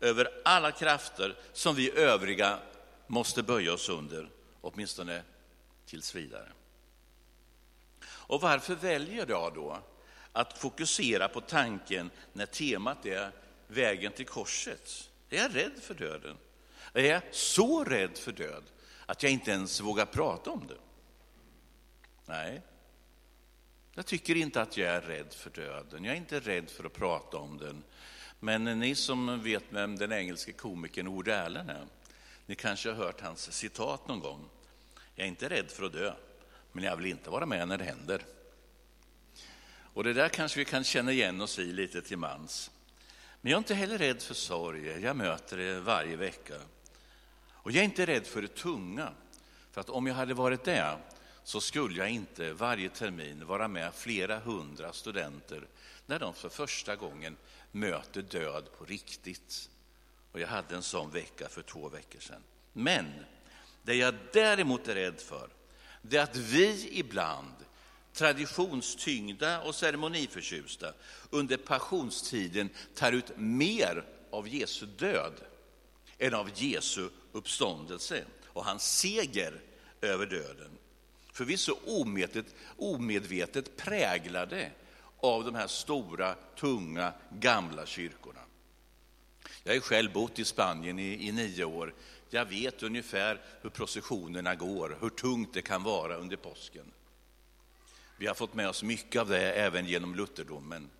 över 0.00 0.28
alla 0.44 0.72
krafter 0.72 1.36
som 1.52 1.74
vi 1.74 1.98
övriga 1.98 2.58
måste 3.06 3.42
böja 3.42 3.72
oss 3.72 3.88
under, 3.88 4.28
åtminstone 4.60 5.22
tills 5.86 6.14
vidare. 6.14 6.48
Och 8.06 8.40
varför 8.40 8.74
väljer 8.74 9.26
jag 9.28 9.54
då 9.54 9.78
att 10.32 10.58
fokusera 10.58 11.28
på 11.28 11.40
tanken 11.40 12.10
när 12.32 12.46
temat 12.46 13.06
är 13.06 13.30
vägen 13.66 14.12
till 14.12 14.26
korset? 14.26 15.10
Är 15.30 15.36
jag 15.36 15.56
rädd 15.56 15.82
för 15.82 15.94
döden? 15.94 16.36
Är 16.94 17.04
jag 17.04 17.22
så 17.30 17.84
rädd 17.84 18.18
för 18.18 18.32
död 18.32 18.62
att 19.06 19.22
jag 19.22 19.32
inte 19.32 19.50
ens 19.50 19.80
vågar 19.80 20.06
prata 20.06 20.50
om 20.50 20.66
det? 20.66 20.78
Nej, 22.26 22.62
jag 23.94 24.06
tycker 24.06 24.36
inte 24.36 24.62
att 24.62 24.76
jag 24.76 24.88
är 24.88 25.00
rädd 25.00 25.32
för 25.32 25.50
döden. 25.50 26.04
Jag 26.04 26.12
är 26.12 26.18
inte 26.18 26.40
rädd 26.40 26.70
för 26.70 26.84
att 26.84 26.92
prata 26.92 27.36
om 27.36 27.58
den. 27.58 27.82
Men 28.40 28.64
ni 28.64 28.94
som 28.94 29.42
vet 29.42 29.64
vem 29.70 29.96
den 29.96 30.12
engelske 30.12 30.52
komikern 30.52 31.08
Ord 31.08 31.28
Allen 31.28 31.70
är, 31.70 31.86
ni 32.46 32.54
kanske 32.54 32.88
har 32.88 32.96
hört 32.96 33.20
hans 33.20 33.52
citat 33.52 34.08
någon 34.08 34.20
gång. 34.20 34.48
Jag 35.14 35.24
är 35.24 35.28
inte 35.28 35.48
rädd 35.48 35.70
för 35.70 35.86
att 35.86 35.92
dö, 35.92 36.14
men 36.72 36.84
jag 36.84 36.96
vill 36.96 37.06
inte 37.06 37.30
vara 37.30 37.46
med 37.46 37.68
när 37.68 37.78
det 37.78 37.84
händer. 37.84 38.22
Och 39.66 40.04
det 40.04 40.12
där 40.12 40.28
kanske 40.28 40.58
vi 40.58 40.64
kan 40.64 40.84
känna 40.84 41.12
igen 41.12 41.40
oss 41.40 41.58
i 41.58 41.72
lite 41.72 42.02
till 42.02 42.18
mans. 42.18 42.70
Men 43.40 43.50
jag 43.50 43.56
är 43.56 43.58
inte 43.58 43.74
heller 43.74 43.98
rädd 43.98 44.22
för 44.22 44.34
sorg, 44.34 44.86
jag 44.86 45.16
möter 45.16 45.56
det 45.56 45.80
varje 45.80 46.16
vecka. 46.16 46.54
Och 47.64 47.72
jag 47.72 47.80
är 47.80 47.84
inte 47.84 48.06
rädd 48.06 48.26
för 48.26 48.42
det 48.42 48.54
tunga, 48.54 49.12
för 49.72 49.80
att 49.80 49.90
om 49.90 50.06
jag 50.06 50.14
hade 50.14 50.34
varit 50.34 50.64
det 50.64 50.98
så 51.44 51.60
skulle 51.60 51.98
jag 51.98 52.10
inte 52.10 52.52
varje 52.52 52.88
termin 52.88 53.46
vara 53.46 53.68
med 53.68 53.94
flera 53.94 54.38
hundra 54.38 54.92
studenter 54.92 55.66
när 56.06 56.18
de 56.18 56.34
för 56.34 56.48
första 56.48 56.96
gången 56.96 57.36
möter 57.72 58.22
död 58.22 58.64
på 58.78 58.84
riktigt. 58.84 59.70
Och 60.32 60.40
jag 60.40 60.48
hade 60.48 60.76
en 60.76 60.82
sån 60.82 61.10
vecka 61.10 61.48
för 61.48 61.62
två 61.62 61.88
veckor 61.88 62.20
sedan. 62.20 62.42
Men 62.72 63.06
det 63.82 63.94
jag 63.94 64.14
däremot 64.32 64.88
är 64.88 64.94
rädd 64.94 65.20
för, 65.20 65.48
det 66.02 66.16
är 66.16 66.22
att 66.22 66.36
vi 66.36 66.88
ibland, 66.92 67.54
traditionstyngda 68.12 69.62
och 69.62 69.74
ceremoniförtjusta, 69.74 70.92
under 71.30 71.56
passionstiden 71.56 72.68
tar 72.94 73.12
ut 73.12 73.36
mer 73.36 74.04
av 74.30 74.48
Jesu 74.48 74.86
död 74.86 75.32
än 76.18 76.34
av 76.34 76.50
Jesu 76.54 77.08
uppståndelse 77.32 78.24
och 78.46 78.64
hans 78.64 78.98
seger 78.98 79.60
över 80.00 80.26
döden. 80.26 80.70
För 81.32 81.44
vi 81.44 81.52
är 81.52 81.58
så 81.58 81.78
omedvetet, 81.86 82.54
omedvetet 82.76 83.76
präglade 83.76 84.70
av 85.16 85.44
de 85.44 85.54
här 85.54 85.66
stora, 85.66 86.34
tunga, 86.34 87.12
gamla 87.30 87.86
kyrkorna. 87.86 88.40
Jag 89.64 89.74
har 89.74 89.80
själv 89.80 90.12
bott 90.12 90.38
i 90.38 90.44
Spanien 90.44 90.98
i, 90.98 91.28
i 91.28 91.32
nio 91.32 91.64
år. 91.64 91.94
Jag 92.30 92.44
vet 92.44 92.82
ungefär 92.82 93.40
hur 93.62 93.70
processionerna 93.70 94.54
går, 94.54 94.98
hur 95.00 95.08
tungt 95.08 95.54
det 95.54 95.62
kan 95.62 95.82
vara 95.82 96.16
under 96.16 96.36
påsken. 96.36 96.92
Vi 98.16 98.26
har 98.26 98.34
fått 98.34 98.54
med 98.54 98.68
oss 98.68 98.82
mycket 98.82 99.20
av 99.20 99.28
det 99.28 99.52
även 99.52 99.86
genom 99.86 100.14
lutherdomen. 100.14 100.90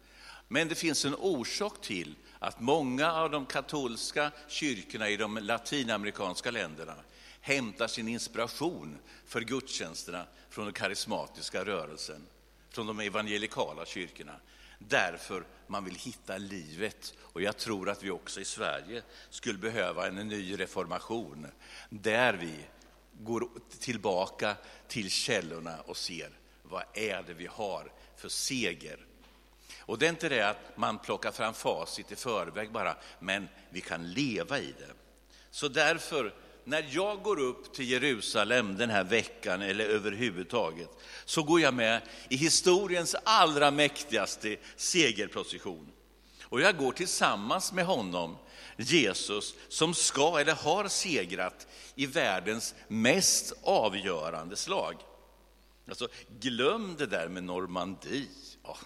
Men 0.48 0.68
det 0.68 0.74
finns 0.74 1.04
en 1.04 1.14
orsak 1.14 1.80
till 1.80 2.14
att 2.38 2.60
många 2.60 3.12
av 3.12 3.30
de 3.30 3.46
katolska 3.46 4.30
kyrkorna 4.48 5.08
i 5.08 5.16
de 5.16 5.38
latinamerikanska 5.38 6.50
länderna 6.50 6.94
hämtar 7.40 7.86
sin 7.86 8.08
inspiration 8.08 8.98
för 9.26 9.40
gudstjänsterna 9.40 10.26
från 10.50 10.64
den 10.64 10.74
karismatiska 10.74 11.64
rörelsen, 11.64 12.26
från 12.70 12.86
de 12.86 13.00
evangelikala 13.00 13.86
kyrkorna. 13.86 14.36
Därför 14.78 15.44
man 15.66 15.84
vill 15.84 15.94
hitta 15.94 16.38
livet. 16.38 17.14
Och 17.20 17.42
jag 17.42 17.56
tror 17.56 17.90
att 17.90 18.02
vi 18.02 18.10
också 18.10 18.40
i 18.40 18.44
Sverige 18.44 19.02
skulle 19.30 19.58
behöva 19.58 20.06
en 20.06 20.14
ny 20.14 20.58
reformation 20.58 21.46
där 21.90 22.34
vi 22.34 22.54
går 23.20 23.48
tillbaka 23.80 24.56
till 24.88 25.10
källorna 25.10 25.80
och 25.80 25.96
ser 25.96 26.30
vad 26.62 26.84
är 26.94 27.22
det 27.22 27.34
vi 27.34 27.46
har 27.46 27.92
för 28.16 28.28
seger. 28.28 29.06
Och 29.80 29.98
det 29.98 30.06
är 30.06 30.10
inte 30.10 30.28
det 30.28 30.48
att 30.48 30.76
man 30.76 30.98
plockar 30.98 31.32
fram 31.32 31.54
facit 31.54 32.12
i 32.12 32.16
förväg 32.16 32.72
bara, 32.72 32.96
men 33.18 33.48
vi 33.70 33.80
kan 33.80 34.12
leva 34.12 34.58
i 34.58 34.74
det. 34.78 34.92
Så 35.50 35.68
därför 35.68 36.34
när 36.64 36.86
jag 36.90 37.22
går 37.22 37.40
upp 37.40 37.74
till 37.74 37.90
Jerusalem 37.90 38.76
den 38.76 38.90
här 38.90 39.04
veckan 39.04 39.62
eller 39.62 39.84
överhuvudtaget 39.84 40.90
så 41.24 41.42
går 41.42 41.60
jag 41.60 41.74
med 41.74 42.02
i 42.28 42.36
historiens 42.36 43.16
allra 43.24 43.70
mäktigaste 43.70 44.56
segerprocession. 44.76 45.92
Och 46.42 46.60
jag 46.60 46.76
går 46.76 46.92
tillsammans 46.92 47.72
med 47.72 47.86
honom, 47.86 48.36
Jesus, 48.76 49.54
som 49.68 49.94
ska 49.94 50.38
eller 50.38 50.54
har 50.54 50.88
segrat 50.88 51.66
i 51.94 52.06
världens 52.06 52.74
mest 52.88 53.52
avgörande 53.62 54.56
slag. 54.56 54.94
Alltså, 55.88 56.08
glöm 56.40 56.94
det 56.98 57.06
där 57.06 57.28
med 57.28 57.44
Normandie. 57.44 58.28
Ja. 58.62 58.76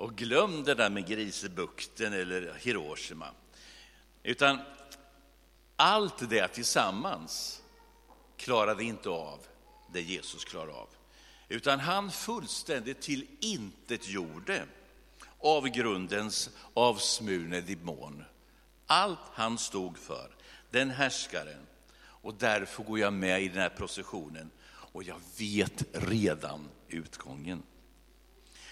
Och 0.00 0.16
glöm 0.16 0.64
det 0.64 0.74
där 0.74 0.90
med 0.90 1.06
Grisebukten 1.06 2.12
eller 2.12 2.54
Hiroshima. 2.54 3.30
Utan 4.22 4.58
allt 5.76 6.30
det 6.30 6.48
tillsammans 6.48 7.62
klarade 8.36 8.84
inte 8.84 9.08
av 9.08 9.38
det 9.92 10.00
Jesus 10.00 10.44
klarade 10.44 10.72
av. 10.72 10.88
Utan 11.48 11.80
han 11.80 12.10
fullständigt 12.10 13.00
till 13.00 13.26
intet 13.40 14.08
gjorde 14.08 14.64
avgrundens 15.38 16.50
avsmulne 16.74 17.60
demon. 17.60 18.24
Allt 18.86 19.18
han 19.32 19.58
stod 19.58 19.98
för, 19.98 20.30
den 20.70 20.90
härskaren. 20.90 21.66
Och 22.02 22.34
därför 22.34 22.82
går 22.82 22.98
jag 22.98 23.12
med 23.12 23.42
i 23.42 23.48
den 23.48 23.62
här 23.62 23.68
processionen 23.68 24.50
och 24.70 25.02
jag 25.02 25.20
vet 25.38 25.84
redan 25.92 26.68
utgången. 26.88 27.62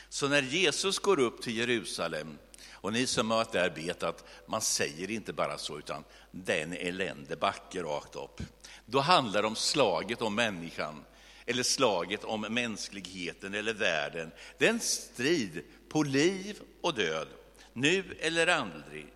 Så 0.08 0.28
när 0.28 0.42
Jesus 0.42 0.98
går 0.98 1.18
upp 1.18 1.42
till 1.42 1.56
Jerusalem, 1.56 2.38
och 2.72 2.92
ni 2.92 3.06
som 3.06 3.30
har 3.30 3.38
varit 3.38 3.52
där 3.52 3.70
vet 3.70 4.02
att 4.02 4.24
man 4.46 4.60
säger 4.60 5.10
inte 5.10 5.32
bara 5.32 5.58
så, 5.58 5.78
utan 5.78 6.04
den 6.30 6.72
elände 6.72 7.36
backe 7.36 7.82
rakt 7.82 8.16
upp. 8.16 8.42
Då 8.86 9.00
handlar 9.00 9.42
det 9.42 9.48
om 9.48 9.56
slaget 9.56 10.22
om 10.22 10.34
människan, 10.34 11.04
eller 11.46 11.62
slaget 11.62 12.24
om 12.24 12.40
mänskligheten 12.40 13.54
eller 13.54 13.74
världen. 13.74 14.30
Det 14.58 14.66
är 14.66 14.70
en 14.70 14.80
strid 14.80 15.62
på 15.88 16.02
liv 16.02 16.60
och 16.80 16.94
död, 16.94 17.28
nu 17.72 18.16
eller 18.20 18.46
aldrig. 18.46 19.06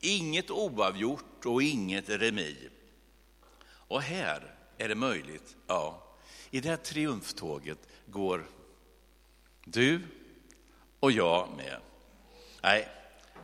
Inget 0.00 0.50
oavgjort 0.50 1.46
och 1.46 1.62
inget 1.62 2.08
remi. 2.08 2.56
Och 3.66 4.02
här 4.02 4.54
är 4.78 4.88
det 4.88 4.94
möjligt, 4.94 5.56
ja, 5.66 6.16
i 6.50 6.60
det 6.60 6.68
här 6.68 6.76
triumftåget 6.76 7.78
går 8.06 8.46
du 9.64 10.00
och 11.00 11.12
jag 11.12 11.48
med. 11.56 11.76
Nej, 12.62 12.88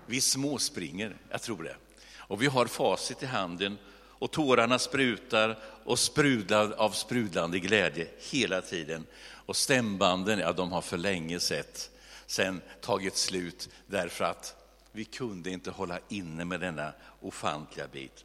vi 0.06 0.20
småspringer, 0.20 1.16
jag 1.30 1.42
tror 1.42 1.62
det. 1.62 1.76
Och 2.16 2.42
vi 2.42 2.46
har 2.46 2.66
facit 2.66 3.22
i 3.22 3.26
handen 3.26 3.78
och 3.94 4.30
tårarna 4.30 4.78
sprutar 4.78 5.58
och 5.84 5.98
sprudlar 5.98 6.72
av 6.72 6.90
sprudlande 6.90 7.58
glädje 7.58 8.08
hela 8.30 8.62
tiden. 8.62 9.06
Och 9.22 9.56
stämbanden, 9.56 10.38
ja 10.38 10.52
de 10.52 10.72
har 10.72 10.82
för 10.82 10.98
länge 10.98 11.40
sett 11.40 11.90
sen 12.26 12.60
tagit 12.80 13.16
slut 13.16 13.68
därför 13.86 14.24
att 14.24 14.56
vi 14.92 15.04
kunde 15.04 15.50
inte 15.50 15.70
hålla 15.70 15.98
inne 16.08 16.44
med 16.44 16.60
denna 16.60 16.92
ofantliga 17.20 17.88
bit. 17.88 18.24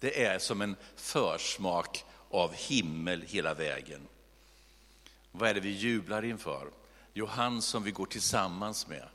Det 0.00 0.24
är 0.24 0.38
som 0.38 0.62
en 0.62 0.76
försmak 0.96 2.04
av 2.30 2.54
himmel 2.54 3.22
hela 3.26 3.54
vägen. 3.54 4.00
Vad 5.32 5.48
är 5.48 5.54
det 5.54 5.60
vi 5.60 5.70
jublar 5.70 6.24
inför? 6.24 6.70
Jo, 7.18 7.26
han 7.26 7.62
som 7.62 7.82
vi 7.82 7.90
går 7.90 8.06
tillsammans 8.06 8.86
med. 8.86 9.08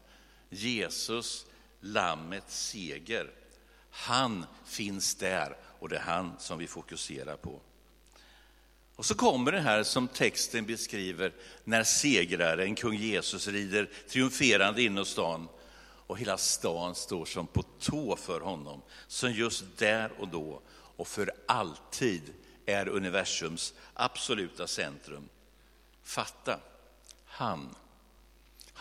Jesus, 0.49 1.45
Lammets 1.79 2.67
seger. 2.67 3.31
Han 3.89 4.45
finns 4.65 5.15
där 5.15 5.57
och 5.79 5.89
det 5.89 5.97
är 5.97 6.01
han 6.01 6.33
som 6.39 6.57
vi 6.57 6.67
fokuserar 6.67 7.35
på. 7.35 7.61
Och 8.95 9.05
så 9.05 9.15
kommer 9.15 9.51
det 9.51 9.59
här 9.59 9.83
som 9.83 10.07
texten 10.07 10.65
beskriver 10.65 11.33
när 11.63 11.83
segraren, 11.83 12.75
kung 12.75 12.95
Jesus, 12.95 13.47
rider 13.47 13.89
triumferande 14.09 14.83
in 14.83 14.97
i 14.97 15.05
stan 15.05 15.47
och 16.07 16.19
hela 16.19 16.37
stan 16.37 16.95
står 16.95 17.25
som 17.25 17.47
på 17.47 17.63
tå 17.79 18.15
för 18.15 18.39
honom, 18.39 18.81
som 19.07 19.31
just 19.31 19.77
där 19.77 20.11
och 20.19 20.27
då 20.27 20.61
och 20.71 21.07
för 21.07 21.31
alltid 21.47 22.33
är 22.65 22.87
universums 22.87 23.73
absoluta 23.93 24.67
centrum. 24.67 25.29
Fatta, 26.03 26.59
han, 27.25 27.75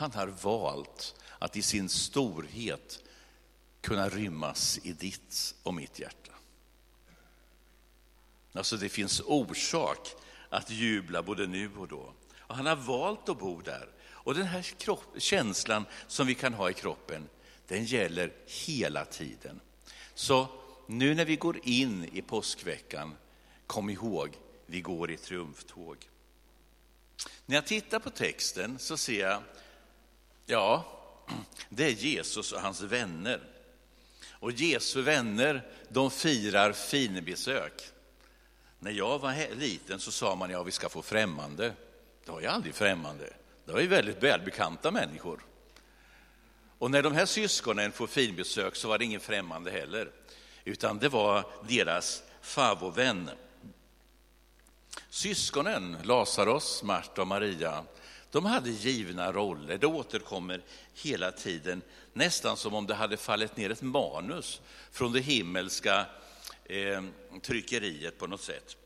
han 0.00 0.12
har 0.12 0.26
valt 0.26 1.14
att 1.38 1.57
i 1.57 1.62
sin 1.62 1.88
storhet 1.88 3.02
kunna 3.80 4.08
rymmas 4.08 4.78
i 4.82 4.93
ditt 4.93 5.54
och 5.63 5.75
mitt 5.75 5.99
hjärta. 5.99 6.32
Alltså 8.52 8.76
det 8.76 8.89
finns 8.89 9.21
orsak 9.21 10.08
att 10.49 10.71
jubla 10.71 11.23
både 11.23 11.47
nu 11.47 11.71
och 11.76 11.89
då. 11.89 12.13
Och 12.39 12.56
han 12.56 12.67
har 12.67 12.76
valt 12.76 13.28
att 13.28 13.39
bo 13.39 13.60
där. 13.60 13.89
Och 14.08 14.34
den 14.34 14.47
här 14.47 14.63
kropp, 14.63 15.04
känslan 15.19 15.84
som 16.06 16.26
vi 16.26 16.34
kan 16.34 16.54
ha 16.54 16.71
i 16.71 16.75
kroppen, 16.75 17.28
den 17.69 17.84
gäller 17.84 18.32
hela 18.47 19.04
tiden. 19.04 19.60
Så 20.15 20.47
nu 20.86 21.15
när 21.15 21.25
vi 21.25 21.36
går 21.36 21.60
in 21.63 22.04
i 22.13 22.23
påskveckan, 22.23 23.17
kom 23.67 23.91
ihåg, 23.91 24.36
vi 24.67 24.80
går 24.80 25.10
i 25.10 25.17
triumftåg. 25.17 26.08
När 27.47 27.56
jag 27.56 27.67
tittar 27.67 27.99
på 27.99 28.10
texten 28.10 28.78
så 28.78 28.97
ser 28.97 29.21
jag, 29.21 29.43
ja, 30.50 30.84
det 31.69 31.84
är 31.84 31.91
Jesus 31.91 32.52
och 32.52 32.60
hans 32.60 32.80
vänner. 32.80 33.41
Och 34.30 34.52
Jesu 34.52 35.02
vänner, 35.02 35.67
de 35.89 36.10
firar 36.10 36.73
finbesök. 36.73 37.82
När 38.78 38.91
jag 38.91 39.19
var 39.19 39.54
liten 39.56 40.00
så 40.00 40.13
sa 40.13 40.34
man, 40.34 40.50
ja 40.50 40.63
vi 40.63 40.71
ska 40.71 40.89
få 40.89 41.02
främmande. 41.02 41.73
Det 42.25 42.32
var 42.32 42.41
ju 42.41 42.47
aldrig 42.47 42.75
främmande. 42.75 43.32
Det 43.65 43.73
var 43.73 43.80
ju 43.80 43.86
väldigt 43.86 44.23
välbekanta 44.23 44.91
människor. 44.91 45.45
Och 46.78 46.91
när 46.91 47.02
de 47.02 47.15
här 47.15 47.26
syskonen 47.26 47.93
får 47.93 48.06
finbesök 48.06 48.76
så 48.76 48.89
var 48.89 48.99
det 48.99 49.04
ingen 49.04 49.21
främmande 49.21 49.71
heller, 49.71 50.10
utan 50.65 50.99
det 50.99 51.08
var 51.08 51.45
deras 51.69 52.23
favovän. 52.43 53.30
Syskonen, 55.10 55.97
Lazarus, 56.02 56.82
Marta 56.82 57.21
och 57.21 57.28
Maria, 57.28 57.84
de 58.30 58.45
hade 58.45 58.71
givna 58.71 59.32
roller. 59.32 59.78
Det 59.78 59.86
återkommer 59.86 60.62
hela 60.95 61.32
tiden, 61.32 61.82
nästan 62.12 62.56
som 62.56 62.75
om 62.75 62.86
det 62.86 62.95
hade 62.95 63.16
fallit 63.16 63.56
ner 63.56 63.71
ett 63.71 63.82
manus 63.82 64.60
från 64.90 65.12
det 65.12 65.21
himmelska 65.21 66.06
eh, 66.64 67.02
tryckeriet 67.43 68.19
på 68.19 68.26
något 68.26 68.40
sätt. 68.40 68.76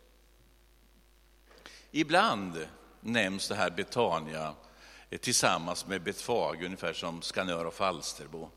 Ibland 1.91 2.67
nämns 3.01 3.49
det 3.49 3.55
här 3.55 3.71
Betania 3.71 4.55
eh, 5.11 5.19
tillsammans 5.19 5.87
med 5.87 6.03
Betfage, 6.03 6.65
ungefär 6.65 6.93
som 6.93 7.23
Skanör 7.23 7.65
och 7.65 7.75
Falsterbo. 7.75 8.51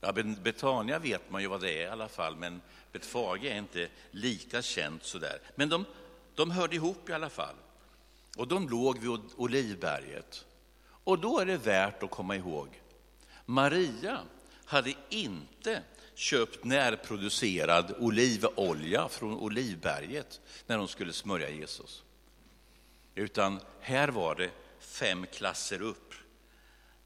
Ja, 0.00 0.12
Betania 0.42 0.98
vet 0.98 1.30
man 1.30 1.42
ju 1.42 1.48
vad 1.48 1.60
det 1.60 1.82
är 1.82 1.86
i 1.86 1.88
alla 1.88 2.08
fall, 2.08 2.36
men 2.36 2.60
Betfage 2.92 3.44
är 3.44 3.58
inte 3.58 3.88
lika 4.10 4.62
känt 4.62 5.04
sådär. 5.04 5.40
Men 5.54 5.68
de, 5.68 5.84
de 6.34 6.50
hörde 6.50 6.76
ihop 6.76 7.08
i 7.08 7.12
alla 7.12 7.30
fall. 7.30 7.54
Och 8.38 8.48
de 8.48 8.68
låg 8.68 8.98
vid 8.98 9.20
Olivberget. 9.36 10.46
Och 11.04 11.18
då 11.18 11.38
är 11.38 11.46
det 11.46 11.56
värt 11.56 12.02
att 12.02 12.10
komma 12.10 12.36
ihåg, 12.36 12.82
Maria 13.46 14.20
hade 14.64 14.94
inte 15.08 15.82
köpt 16.14 16.64
närproducerad 16.64 17.94
olivolja 17.98 19.08
från 19.08 19.34
Olivberget 19.34 20.40
när 20.66 20.78
hon 20.78 20.88
skulle 20.88 21.12
smörja 21.12 21.50
Jesus. 21.50 22.04
Utan 23.14 23.60
här 23.80 24.08
var 24.08 24.34
det 24.34 24.50
fem 24.78 25.26
klasser 25.26 25.82
upp. 25.82 26.14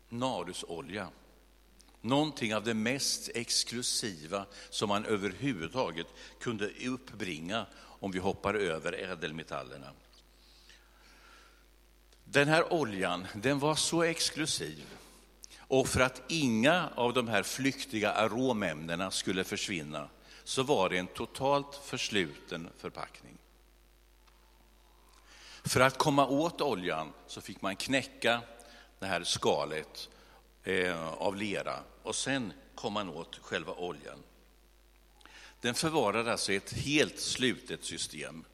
Narusolja. 0.08 1.08
Någonting 2.00 2.54
av 2.54 2.64
det 2.64 2.74
mest 2.74 3.30
exklusiva 3.34 4.46
som 4.70 4.88
man 4.88 5.04
överhuvudtaget 5.04 6.06
kunde 6.40 6.70
uppbringa 6.88 7.66
om 7.76 8.10
vi 8.10 8.18
hoppar 8.18 8.54
över 8.54 8.92
ädelmetallerna. 8.92 9.92
Den 12.24 12.48
här 12.48 12.72
oljan, 12.72 13.26
den 13.34 13.58
var 13.58 13.74
så 13.74 14.02
exklusiv 14.02 14.84
och 15.58 15.88
för 15.88 16.00
att 16.00 16.22
inga 16.28 16.88
av 16.94 17.12
de 17.12 17.28
här 17.28 17.42
flyktiga 17.42 18.12
aromämnena 18.12 19.10
skulle 19.10 19.44
försvinna 19.44 20.08
så 20.44 20.62
var 20.62 20.88
det 20.88 20.98
en 20.98 21.06
totalt 21.06 21.80
försluten 21.84 22.68
förpackning. 22.78 23.38
För 25.64 25.80
att 25.80 25.98
komma 25.98 26.26
åt 26.26 26.60
oljan 26.60 27.12
så 27.26 27.40
fick 27.40 27.62
man 27.62 27.76
knäcka 27.76 28.40
det 28.98 29.06
här 29.06 29.24
skalet 29.24 30.08
eh, 30.64 31.08
av 31.08 31.36
lera 31.36 31.78
och 32.02 32.14
sen 32.14 32.52
kom 32.74 32.92
man 32.92 33.08
åt 33.08 33.38
själva 33.42 33.72
oljan. 33.72 34.22
Den 35.60 35.74
förvarades 35.74 36.30
alltså 36.30 36.52
i 36.52 36.56
ett 36.56 36.72
helt 36.72 37.20
slutet 37.20 37.84
system. 37.84 38.44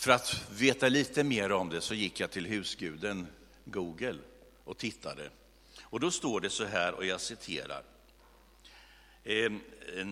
För 0.00 0.10
att 0.10 0.50
veta 0.50 0.88
lite 0.88 1.24
mer 1.24 1.52
om 1.52 1.68
det 1.68 1.80
så 1.80 1.94
gick 1.94 2.20
jag 2.20 2.30
till 2.30 2.46
husguden 2.46 3.26
Google 3.64 4.18
och 4.64 4.78
tittade. 4.78 5.30
Och 5.82 6.00
då 6.00 6.10
står 6.10 6.40
det 6.40 6.50
så 6.50 6.64
här, 6.64 6.94
och 6.94 7.04
jag 7.04 7.20
citerar. 7.20 7.82
Ehm, 9.24 9.60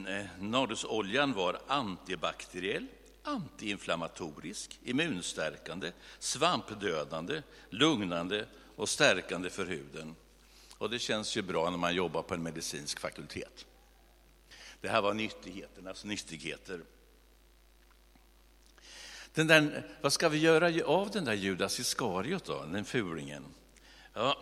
eh, 0.06 0.26
Nardusoljan 0.40 1.32
var 1.32 1.60
antibakteriell, 1.66 2.86
antiinflammatorisk, 3.22 4.80
immunstärkande, 4.84 5.92
svampdödande, 6.18 7.42
lugnande 7.70 8.46
och 8.76 8.88
stärkande 8.88 9.50
för 9.50 9.66
huden. 9.66 10.16
Och 10.78 10.90
det 10.90 10.98
känns 10.98 11.36
ju 11.36 11.42
bra 11.42 11.70
när 11.70 11.78
man 11.78 11.94
jobbar 11.94 12.22
på 12.22 12.34
en 12.34 12.42
medicinsk 12.42 13.00
fakultet. 13.00 13.66
Det 14.80 14.88
här 14.88 15.02
var 15.02 15.14
nyttigheternas 15.14 16.04
nyttigheter. 16.04 16.80
Den 19.34 19.46
där, 19.46 19.86
vad 20.00 20.12
ska 20.12 20.28
vi 20.28 20.38
göra 20.38 20.84
av 20.84 21.10
den 21.10 21.24
där 21.24 21.34
Judas 21.34 21.80
Iskariot 21.80 22.44
då, 22.44 22.64
den 22.72 22.84
fulingen? 22.84 23.44
Ja, 24.14 24.40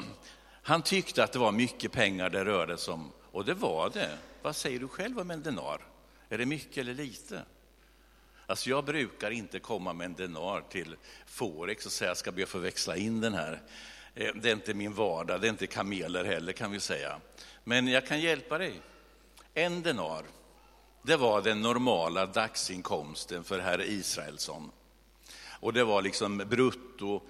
han 0.62 0.82
tyckte 0.82 1.24
att 1.24 1.32
det 1.32 1.38
var 1.38 1.52
mycket 1.52 1.92
pengar 1.92 2.30
det 2.30 2.44
rörde 2.44 2.76
sig 2.76 2.94
om, 2.94 3.12
och 3.22 3.44
det 3.44 3.54
var 3.54 3.90
det. 3.90 4.18
Vad 4.42 4.56
säger 4.56 4.78
du 4.80 4.88
själv 4.88 5.18
om 5.18 5.30
en 5.30 5.42
denar? 5.42 5.80
Är 6.28 6.38
det 6.38 6.46
mycket 6.46 6.76
eller 6.76 6.94
lite? 6.94 7.42
Alltså 8.46 8.70
jag 8.70 8.84
brukar 8.84 9.30
inte 9.30 9.58
komma 9.58 9.92
med 9.92 10.04
en 10.04 10.14
denar 10.14 10.64
till 10.70 10.96
Forex 11.26 11.86
och 11.86 11.92
säga 11.92 12.10
jag 12.10 12.16
ska 12.16 12.32
be 12.32 12.42
att 12.42 12.48
få 12.48 12.58
växla 12.58 12.96
in 12.96 13.20
den 13.20 13.34
här. 13.34 13.62
Eh, 14.14 14.34
det 14.34 14.48
är 14.48 14.52
inte 14.52 14.74
min 14.74 14.94
vardag, 14.94 15.40
det 15.40 15.46
är 15.46 15.50
inte 15.50 15.66
kameler 15.66 16.24
heller 16.24 16.52
kan 16.52 16.70
vi 16.70 16.80
säga. 16.80 17.20
Men 17.64 17.88
jag 17.88 18.06
kan 18.06 18.20
hjälpa 18.20 18.58
dig. 18.58 18.80
En 19.54 19.82
denar, 19.82 20.24
det 21.06 21.16
var 21.16 21.42
den 21.42 21.60
normala 21.60 22.26
dagsinkomsten 22.26 23.44
för 23.44 23.58
herr 23.58 23.82
Israelsson. 23.82 24.70
Och 25.60 25.72
det 25.72 25.84
var 25.84 26.02
liksom 26.02 26.38
brutto 26.38 27.22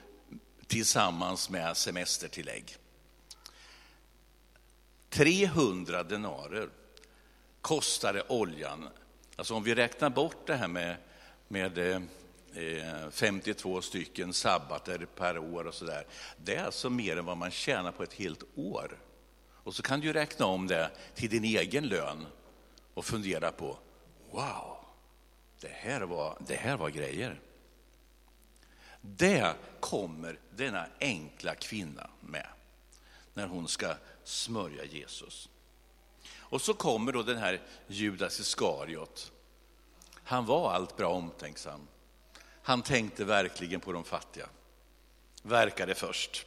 tillsammans 0.66 1.50
med 1.50 1.76
semestertillägg. 1.76 2.76
300 5.08 6.02
denarer 6.02 6.68
kostade 7.60 8.22
oljan. 8.28 8.88
Alltså 9.36 9.54
om 9.54 9.62
vi 9.62 9.74
räknar 9.74 10.10
bort 10.10 10.46
det 10.46 10.54
här 10.54 10.68
med, 10.68 10.96
med 11.48 11.78
eh, 11.78 12.02
eh 12.54 13.10
52 13.10 13.82
stycken 13.82 14.32
sabbater 14.32 15.06
per 15.16 15.38
år 15.38 15.64
och 15.64 15.74
sådär. 15.74 16.06
Det 16.36 16.56
är 16.56 16.64
alltså 16.64 16.90
mer 16.90 17.16
än 17.16 17.24
vad 17.24 17.36
man 17.36 17.50
tjänar 17.50 17.92
på 17.92 18.02
ett 18.02 18.14
helt 18.14 18.42
år. 18.54 18.98
Och 19.48 19.74
så 19.74 19.82
kan 19.82 20.00
du 20.00 20.12
räkna 20.12 20.46
om 20.46 20.66
det 20.66 20.90
till 21.14 21.30
din 21.30 21.44
egen 21.44 21.86
lön 21.88 22.26
och 22.96 23.04
fundera 23.04 23.52
på, 23.52 23.78
wow, 24.30 24.76
det 25.60 25.72
här 25.72 26.00
var, 26.00 26.38
det 26.46 26.54
här 26.54 26.76
var 26.76 26.90
grejer. 26.90 27.40
Det 29.00 29.54
kommer 29.80 30.38
denna 30.50 30.86
enkla 31.00 31.54
kvinna 31.54 32.10
med 32.20 32.46
när 33.34 33.46
hon 33.46 33.68
ska 33.68 33.94
smörja 34.24 34.84
Jesus. 34.84 35.48
Och 36.34 36.62
så 36.62 36.74
kommer 36.74 37.12
då 37.12 37.22
den 37.22 37.38
här 37.38 37.60
Judas 37.86 38.40
Iskariot. 38.40 39.32
Han 40.14 40.46
var 40.46 40.72
allt 40.72 40.96
bra 40.96 41.08
omtänksam. 41.08 41.88
Han 42.62 42.82
tänkte 42.82 43.24
verkligen 43.24 43.80
på 43.80 43.92
de 43.92 44.04
fattiga. 44.04 44.48
Verkade 45.42 45.94
först. 45.94 46.46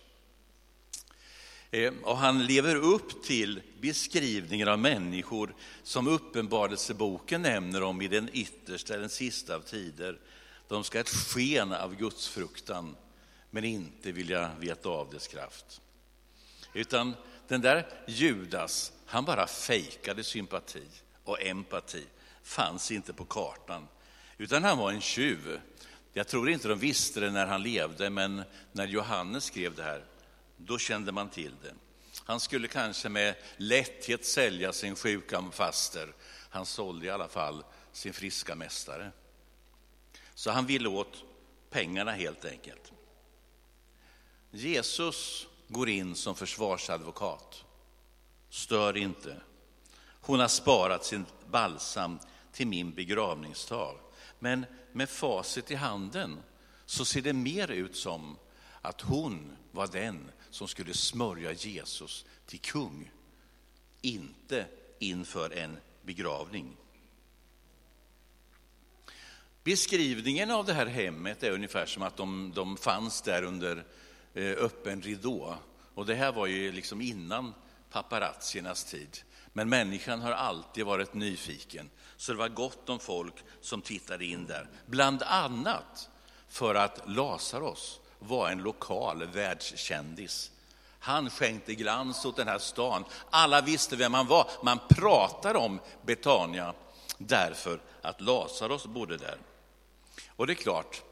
Eh, 1.72 1.94
och 2.04 2.18
han 2.18 2.46
lever 2.46 2.76
upp 2.76 3.24
till 3.24 3.62
beskrivningen 3.82 4.68
av 4.68 4.80
människor 4.80 5.56
som 5.84 6.08
Uppenbarelseboken 6.08 7.42
nämner 7.42 7.84
om 7.84 8.02
i 8.02 8.08
den 8.08 8.30
yttersta, 8.34 8.98
den 8.98 9.10
sista 9.10 9.56
av 9.56 9.60
tider. 9.60 10.20
De 10.68 10.84
ska 10.84 10.98
ha 10.98 11.02
ett 11.02 11.10
sken 11.10 11.74
av 11.74 11.96
Guds 11.96 12.28
fruktan, 12.28 12.96
men 13.50 13.64
inte 13.64 14.12
vilja 14.12 14.52
veta 14.60 14.90
av 14.90 15.10
dess 15.10 15.28
kraft. 15.28 15.82
Utan 16.74 17.14
den 17.48 17.62
där 17.62 17.88
Judas, 18.08 18.92
han 19.06 19.26
bara 19.26 19.48
fejkade 19.48 20.24
sympati 20.24 20.84
och 21.24 21.42
empati, 21.42 22.04
fanns 22.44 22.92
inte 22.92 23.14
på 23.14 23.26
kartan. 23.26 23.88
Utan 24.38 24.64
han 24.64 24.78
var 24.78 24.92
en 24.92 25.02
tjuv. 25.02 25.62
Jag 26.14 26.28
tror 26.28 26.50
inte 26.50 26.68
de 26.68 26.80
visste 26.80 27.20
det 27.20 27.32
när 27.32 27.48
han 27.48 27.64
levde, 27.64 28.10
men 28.10 28.44
när 28.72 28.88
Johannes 28.88 29.44
skrev 29.44 29.76
det 29.76 29.84
här, 29.84 30.04
då 30.66 30.78
kände 30.78 31.12
man 31.12 31.30
till 31.30 31.56
det. 31.62 31.74
Han 32.26 32.40
skulle 32.40 32.68
kanske 32.68 33.10
med 33.10 33.36
lätthet 33.58 34.26
sälja 34.26 34.74
sin 34.74 34.96
sjuka 34.96 35.44
faster. 35.52 36.14
Han 36.50 36.66
sålde 36.66 37.06
i 37.06 37.10
alla 37.10 37.28
fall 37.28 37.64
sin 37.92 38.14
friska 38.14 38.56
mästare. 38.56 39.12
Så 40.34 40.52
han 40.52 40.66
ville 40.66 40.90
åt 40.90 41.24
pengarna 41.70 42.12
helt 42.12 42.46
enkelt. 42.46 42.92
Jesus 44.52 45.48
går 45.68 45.90
in 45.90 46.16
som 46.16 46.36
försvarsadvokat. 46.36 47.64
Stör 48.50 48.98
inte. 48.98 49.42
Hon 50.22 50.40
har 50.40 50.48
sparat 50.48 51.06
sin 51.06 51.26
balsam 51.52 52.20
till 52.52 52.68
min 52.68 52.94
begravningsdag. 52.94 54.00
Men 54.40 54.66
med 54.92 55.10
facit 55.10 55.72
i 55.72 55.76
handen 55.76 56.44
så 56.86 57.06
ser 57.06 57.22
det 57.22 57.34
mer 57.34 57.72
ut 57.72 57.96
som 57.96 58.38
att 58.82 59.02
hon 59.02 59.58
var 59.72 59.88
den 59.88 60.32
som 60.50 60.68
skulle 60.68 60.94
smörja 60.94 61.52
Jesus 61.52 62.26
till 62.46 62.60
kung, 62.60 63.12
inte 64.02 64.66
inför 65.00 65.54
en 65.54 65.78
begravning. 66.02 66.78
Beskrivningen 69.64 70.52
av 70.52 70.66
det 70.66 70.74
här 70.74 70.86
hemmet 70.86 71.44
är 71.44 71.52
ungefär 71.52 71.86
som 71.86 72.04
att 72.04 72.18
de, 72.18 72.52
de 72.56 72.78
fanns 72.78 73.22
där 73.22 73.44
under 73.44 73.86
eh, 74.34 74.52
öppen 74.52 75.02
ridå. 75.02 75.56
Och 75.94 76.06
det 76.06 76.16
här 76.16 76.32
var 76.32 76.48
ju 76.48 76.72
liksom 76.72 77.02
innan 77.02 77.54
paparazziernas 77.90 78.84
tid. 78.84 79.18
Men 79.54 79.70
människan 79.70 80.22
har 80.22 80.32
alltid 80.32 80.86
varit 80.86 81.14
nyfiken, 81.14 81.90
så 82.18 82.32
det 82.32 82.38
var 82.38 82.50
gott 82.50 82.90
om 82.90 83.00
folk 83.00 83.34
som 83.62 83.82
tittade 83.82 84.26
in 84.26 84.46
där. 84.46 84.70
Bland 84.86 85.24
annat 85.24 86.10
för 86.48 86.76
att 86.76 87.02
Lazarus 87.10 88.00
var 88.20 88.50
en 88.50 88.64
lokal 88.64 89.26
världskändis. 89.26 90.52
Han 91.00 91.30
skänkte 91.30 91.76
glans 91.76 92.26
åt 92.26 92.36
den 92.36 92.48
här 92.48 92.60
stan. 92.60 93.06
Alla 93.30 93.62
visste 93.62 93.96
vem 93.96 94.14
han 94.14 94.28
var. 94.28 94.50
Man 94.64 94.80
pratade 94.90 95.60
om 95.60 95.80
Betania 96.06 96.74
därför 97.18 97.82
att 98.02 98.22
Lazarus 98.22 98.86
bodde 98.86 99.18
där. 99.18 99.38
Och 100.28 100.48
det 100.48 100.54
är 100.54 100.56
klart, 100.56 101.04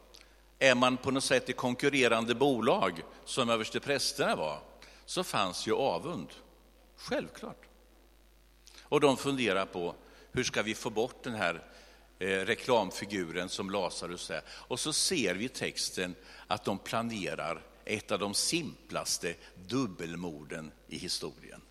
är 0.60 0.76
man 0.76 0.98
på 0.98 1.12
något 1.12 1.24
sätt 1.24 1.50
i 1.50 1.54
konkurrerande 1.54 2.36
bolag, 2.36 3.02
som 3.26 3.50
översteprästerna 3.50 4.36
var, 4.36 4.60
så 5.06 5.24
fanns 5.24 5.68
ju 5.68 5.74
avund. 5.74 6.28
Självklart. 6.98 7.62
Och 8.82 9.00
de 9.00 9.18
funderar 9.18 9.66
på, 9.66 9.96
hur 10.32 10.44
ska 10.44 10.64
vi 10.64 10.76
få 10.76 10.90
bort 10.90 11.24
den 11.24 11.36
här 11.36 11.64
eh, 12.20 12.28
reklamfiguren 12.28 13.50
som 13.50 13.70
Lazarus 13.70 14.30
är? 14.30 14.42
Och 14.48 14.80
så 14.80 14.94
ser 14.94 15.36
vi 15.36 15.46
i 15.46 15.50
texten 15.50 16.16
att 16.48 16.66
de 16.66 16.80
planerar 16.80 17.64
ett 17.86 18.12
av 18.12 18.20
de 18.20 18.34
simplaste 18.34 19.36
dubbelmorden 19.68 20.72
i 20.88 20.98
historien. 20.98 21.62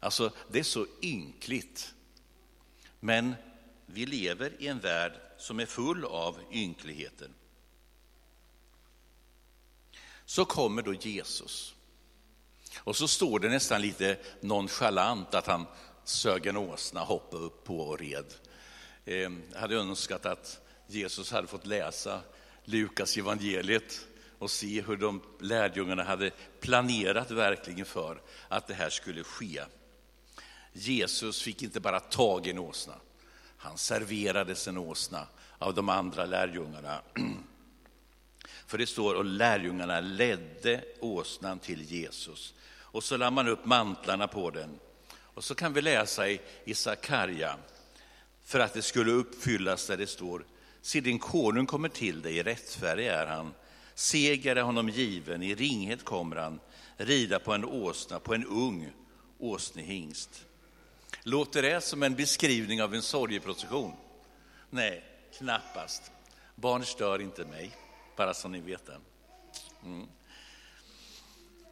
Alltså, 0.00 0.32
det 0.50 0.58
är 0.58 0.62
så 0.62 0.86
ynkligt. 1.02 1.94
Men 3.00 3.34
vi 3.86 4.06
lever 4.06 4.52
i 4.58 4.66
en 4.66 4.80
värld 4.80 5.12
som 5.38 5.60
är 5.60 5.66
full 5.66 6.04
av 6.04 6.38
ynkligheter. 6.52 7.30
Så 10.24 10.44
kommer 10.44 10.82
då 10.82 10.94
Jesus. 10.94 11.74
Och 12.78 12.96
så 12.96 13.08
står 13.08 13.38
det 13.38 13.48
nästan 13.48 13.80
lite 13.80 14.18
nonchalant 14.40 15.34
att 15.34 15.46
han 15.46 15.66
sög 16.04 16.46
en 16.46 16.56
åsna, 16.56 17.00
hoppade 17.00 17.42
upp 17.42 17.64
på 17.64 17.80
och 17.80 17.98
red. 17.98 18.34
Ehm, 19.06 19.42
jag 19.52 19.60
hade 19.60 19.76
önskat 19.76 20.26
att 20.26 20.60
Jesus 20.86 21.30
hade 21.30 21.46
fått 21.46 21.66
läsa 21.66 22.20
Lukas 22.64 23.16
evangeliet 23.16 24.06
och 24.38 24.50
se 24.50 24.82
hur 24.82 24.96
de 24.96 25.22
lärjungarna 25.40 26.04
hade 26.04 26.30
planerat 26.60 27.30
verkligen 27.30 27.86
för 27.86 28.20
att 28.48 28.66
det 28.66 28.74
här 28.74 28.90
skulle 28.90 29.24
ske. 29.24 29.62
Jesus 30.72 31.42
fick 31.42 31.62
inte 31.62 31.80
bara 31.80 32.00
tag 32.00 32.46
i 32.46 32.50
en 32.50 32.58
åsna, 32.58 32.94
han 33.56 33.78
serverades 33.78 34.68
en 34.68 34.78
åsna 34.78 35.26
av 35.58 35.74
de 35.74 35.88
andra 35.88 36.24
lärjungarna. 36.24 37.00
För 38.66 38.78
det 38.78 38.86
står, 38.86 39.14
och 39.14 39.24
lärjungarna 39.24 40.00
ledde 40.00 40.84
åsnan 41.00 41.58
till 41.58 41.82
Jesus. 41.82 42.54
Och 42.78 43.04
så 43.04 43.16
lade 43.16 43.30
man 43.30 43.48
upp 43.48 43.64
mantlarna 43.64 44.28
på 44.28 44.50
den. 44.50 44.78
Och 45.12 45.44
så 45.44 45.54
kan 45.54 45.72
vi 45.72 45.82
läsa 45.82 46.28
i 46.64 46.74
Sakarja, 46.74 47.56
för 48.46 48.60
att 48.60 48.74
det 48.74 48.82
skulle 48.82 49.12
uppfyllas 49.12 49.86
där 49.86 49.96
det 49.96 50.06
står, 50.06 50.44
se 50.80 51.00
din 51.00 51.18
konung 51.18 51.66
kommer 51.66 51.88
till 51.88 52.22
dig, 52.22 52.36
i 52.36 52.42
rättfärdig 52.42 53.06
är 53.06 53.26
han, 53.26 53.54
seger 53.94 54.56
är 54.56 54.62
honom 54.62 54.88
given, 54.88 55.42
i 55.42 55.54
ringhet 55.54 56.04
kommer 56.04 56.36
han, 56.36 56.60
rida 56.96 57.38
på 57.38 57.52
en 57.52 57.64
åsna, 57.64 58.20
på 58.20 58.34
en 58.34 58.44
ung 58.44 58.92
åsnehingst. 59.38 60.44
Låter 61.22 61.62
det 61.62 61.80
som 61.80 62.02
en 62.02 62.14
beskrivning 62.14 62.82
av 62.82 62.94
en 62.94 63.02
sorgeprocession? 63.02 63.92
Nej, 64.70 65.04
knappast. 65.38 66.10
Barn 66.54 66.84
stör 66.84 67.20
inte 67.20 67.44
mig, 67.44 67.76
bara 68.16 68.34
så 68.34 68.48
ni 68.48 68.60
vet 68.60 68.86
det. 68.86 68.98
Mm. 69.84 70.06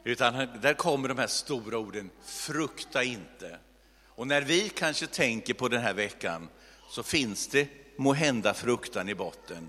Utan 0.04 0.34
där 0.60 0.74
kommer 0.74 1.08
de 1.08 1.18
här 1.18 1.26
stora 1.26 1.78
orden, 1.78 2.10
frukta 2.24 3.02
inte. 3.02 3.58
Och 4.06 4.26
när 4.26 4.42
vi 4.42 4.68
kanske 4.68 5.06
tänker 5.06 5.54
på 5.54 5.68
den 5.68 5.82
här 5.82 5.94
veckan 5.94 6.48
så 6.94 7.02
finns 7.02 7.46
det 7.46 7.68
måhända 7.96 8.54
fruktan 8.54 9.08
i 9.08 9.14
botten. 9.14 9.68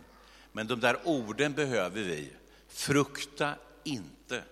Men 0.52 0.68
de 0.68 0.80
där 0.80 0.98
orden 1.04 1.54
behöver 1.54 2.04
vi. 2.04 2.30
Frukta 2.68 3.56
inte. 3.84 4.44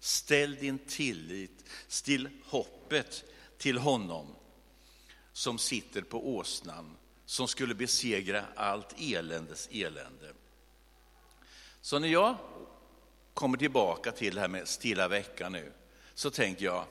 Ställ 0.00 0.54
din 0.54 0.78
tillit, 0.78 1.64
till 2.04 2.28
hoppet 2.44 3.24
till 3.58 3.78
honom 3.78 4.26
som 5.32 5.58
sitter 5.58 6.02
på 6.02 6.36
åsnan, 6.36 6.96
som 7.26 7.48
skulle 7.48 7.74
besegra 7.74 8.44
allt 8.54 8.94
eländes 8.98 9.68
elände. 9.72 10.32
Så 11.80 11.98
när 11.98 12.08
jag 12.08 12.36
kommer 13.34 13.58
tillbaka 13.58 14.12
till 14.12 14.34
det 14.34 14.40
här 14.40 14.48
med 14.48 14.68
stilla 14.68 15.08
veckan 15.08 15.52
nu, 15.52 15.72
så 16.14 16.30
tänker 16.30 16.64
jag, 16.64 16.84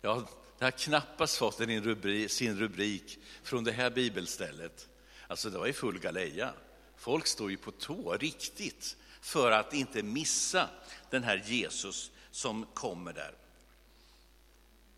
ja, 0.00 0.28
det 0.58 0.64
har 0.64 0.70
knappast 0.70 1.36
fått 1.36 1.60
rubrik, 1.60 2.30
sin 2.30 2.58
rubrik 2.58 3.18
från 3.42 3.64
det 3.64 3.72
här 3.72 3.90
bibelstället. 3.90 4.88
Alltså 5.26 5.50
det 5.50 5.58
var 5.58 5.66
ju 5.66 5.72
full 5.72 5.98
galeja. 5.98 6.52
Folk 6.96 7.26
står 7.26 7.50
ju 7.50 7.56
på 7.56 7.70
tå 7.70 8.16
riktigt 8.16 8.96
för 9.20 9.50
att 9.50 9.74
inte 9.74 10.02
missa 10.02 10.68
den 11.10 11.24
här 11.24 11.42
Jesus 11.46 12.10
som 12.30 12.66
kommer 12.74 13.12
där. 13.12 13.34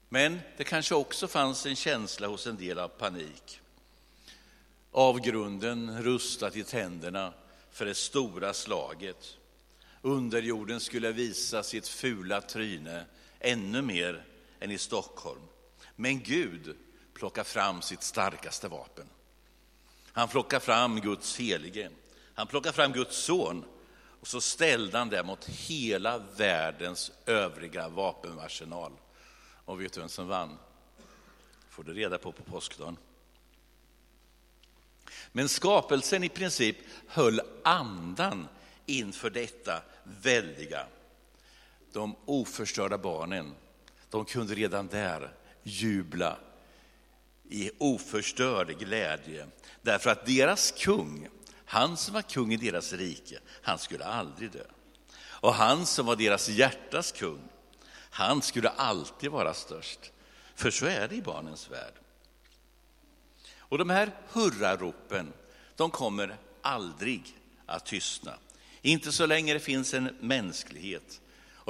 Men 0.08 0.40
det 0.56 0.64
kanske 0.64 0.94
också 0.94 1.28
fanns 1.28 1.66
en 1.66 1.76
känsla 1.76 2.26
hos 2.26 2.46
en 2.46 2.56
del 2.56 2.78
av 2.78 2.88
panik. 2.88 3.60
Avgrunden 4.92 6.02
rustat 6.02 6.56
i 6.56 6.64
tänderna 6.64 7.32
för 7.70 7.86
det 7.86 7.94
stora 7.94 8.54
slaget. 8.54 9.36
Underjorden 10.02 10.80
skulle 10.80 11.12
visa 11.12 11.62
sitt 11.62 11.88
fula 11.88 12.40
tryne 12.40 13.04
ännu 13.38 13.82
mer 13.82 14.24
än 14.60 14.70
i 14.70 14.78
Stockholm. 14.78 15.40
Men 16.00 16.20
Gud 16.20 16.76
plockar 17.14 17.44
fram 17.44 17.82
sitt 17.82 18.02
starkaste 18.02 18.68
vapen. 18.68 19.06
Han 20.12 20.28
plockar 20.28 20.60
fram 20.60 21.00
Guds 21.00 21.38
helige. 21.38 21.90
Han 22.34 22.46
plockar 22.46 22.72
fram 22.72 22.92
Guds 22.92 23.16
son 23.16 23.64
och 24.20 24.26
så 24.26 24.40
ställde 24.40 24.98
han 24.98 25.08
det 25.08 25.22
mot 25.22 25.44
hela 25.44 26.18
världens 26.18 27.12
övriga 27.26 27.88
vapenarsenal. 27.88 28.92
Och 29.64 29.80
vet 29.80 29.92
du 29.92 30.00
vem 30.00 30.08
som 30.08 30.28
vann? 30.28 30.58
får 31.70 31.84
du 31.84 31.94
reda 31.94 32.18
på 32.18 32.32
på 32.32 32.42
påskdagen. 32.42 32.96
Men 35.32 35.48
skapelsen 35.48 36.24
i 36.24 36.28
princip 36.28 36.76
höll 37.06 37.40
andan 37.64 38.48
inför 38.86 39.30
detta 39.30 39.82
väldiga. 40.04 40.86
De 41.92 42.16
oförstörda 42.24 42.98
barnen, 42.98 43.54
de 44.10 44.24
kunde 44.24 44.54
redan 44.54 44.86
där 44.86 45.39
jubla 45.62 46.38
i 47.48 47.70
oförstörd 47.78 48.78
glädje. 48.78 49.46
Därför 49.82 50.10
att 50.10 50.26
deras 50.26 50.72
kung, 50.72 51.28
han 51.64 51.96
som 51.96 52.14
var 52.14 52.22
kung 52.22 52.52
i 52.52 52.56
deras 52.56 52.92
rike, 52.92 53.38
han 53.62 53.78
skulle 53.78 54.04
aldrig 54.04 54.50
dö. 54.52 54.64
Och 55.20 55.54
han 55.54 55.86
som 55.86 56.06
var 56.06 56.16
deras 56.16 56.48
hjärtas 56.48 57.12
kung, 57.12 57.40
han 58.10 58.42
skulle 58.42 58.68
alltid 58.68 59.30
vara 59.30 59.54
störst. 59.54 60.12
För 60.54 60.70
så 60.70 60.86
är 60.86 61.08
det 61.08 61.14
i 61.14 61.22
barnens 61.22 61.70
värld. 61.70 61.94
Och 63.58 63.78
de 63.78 63.90
här 63.90 64.10
hurraropen, 64.32 65.32
de 65.76 65.90
kommer 65.90 66.36
aldrig 66.62 67.36
att 67.66 67.86
tystna. 67.86 68.34
Inte 68.82 69.12
så 69.12 69.26
länge 69.26 69.52
det 69.52 69.60
finns 69.60 69.94
en 69.94 70.16
mänsklighet. 70.20 71.20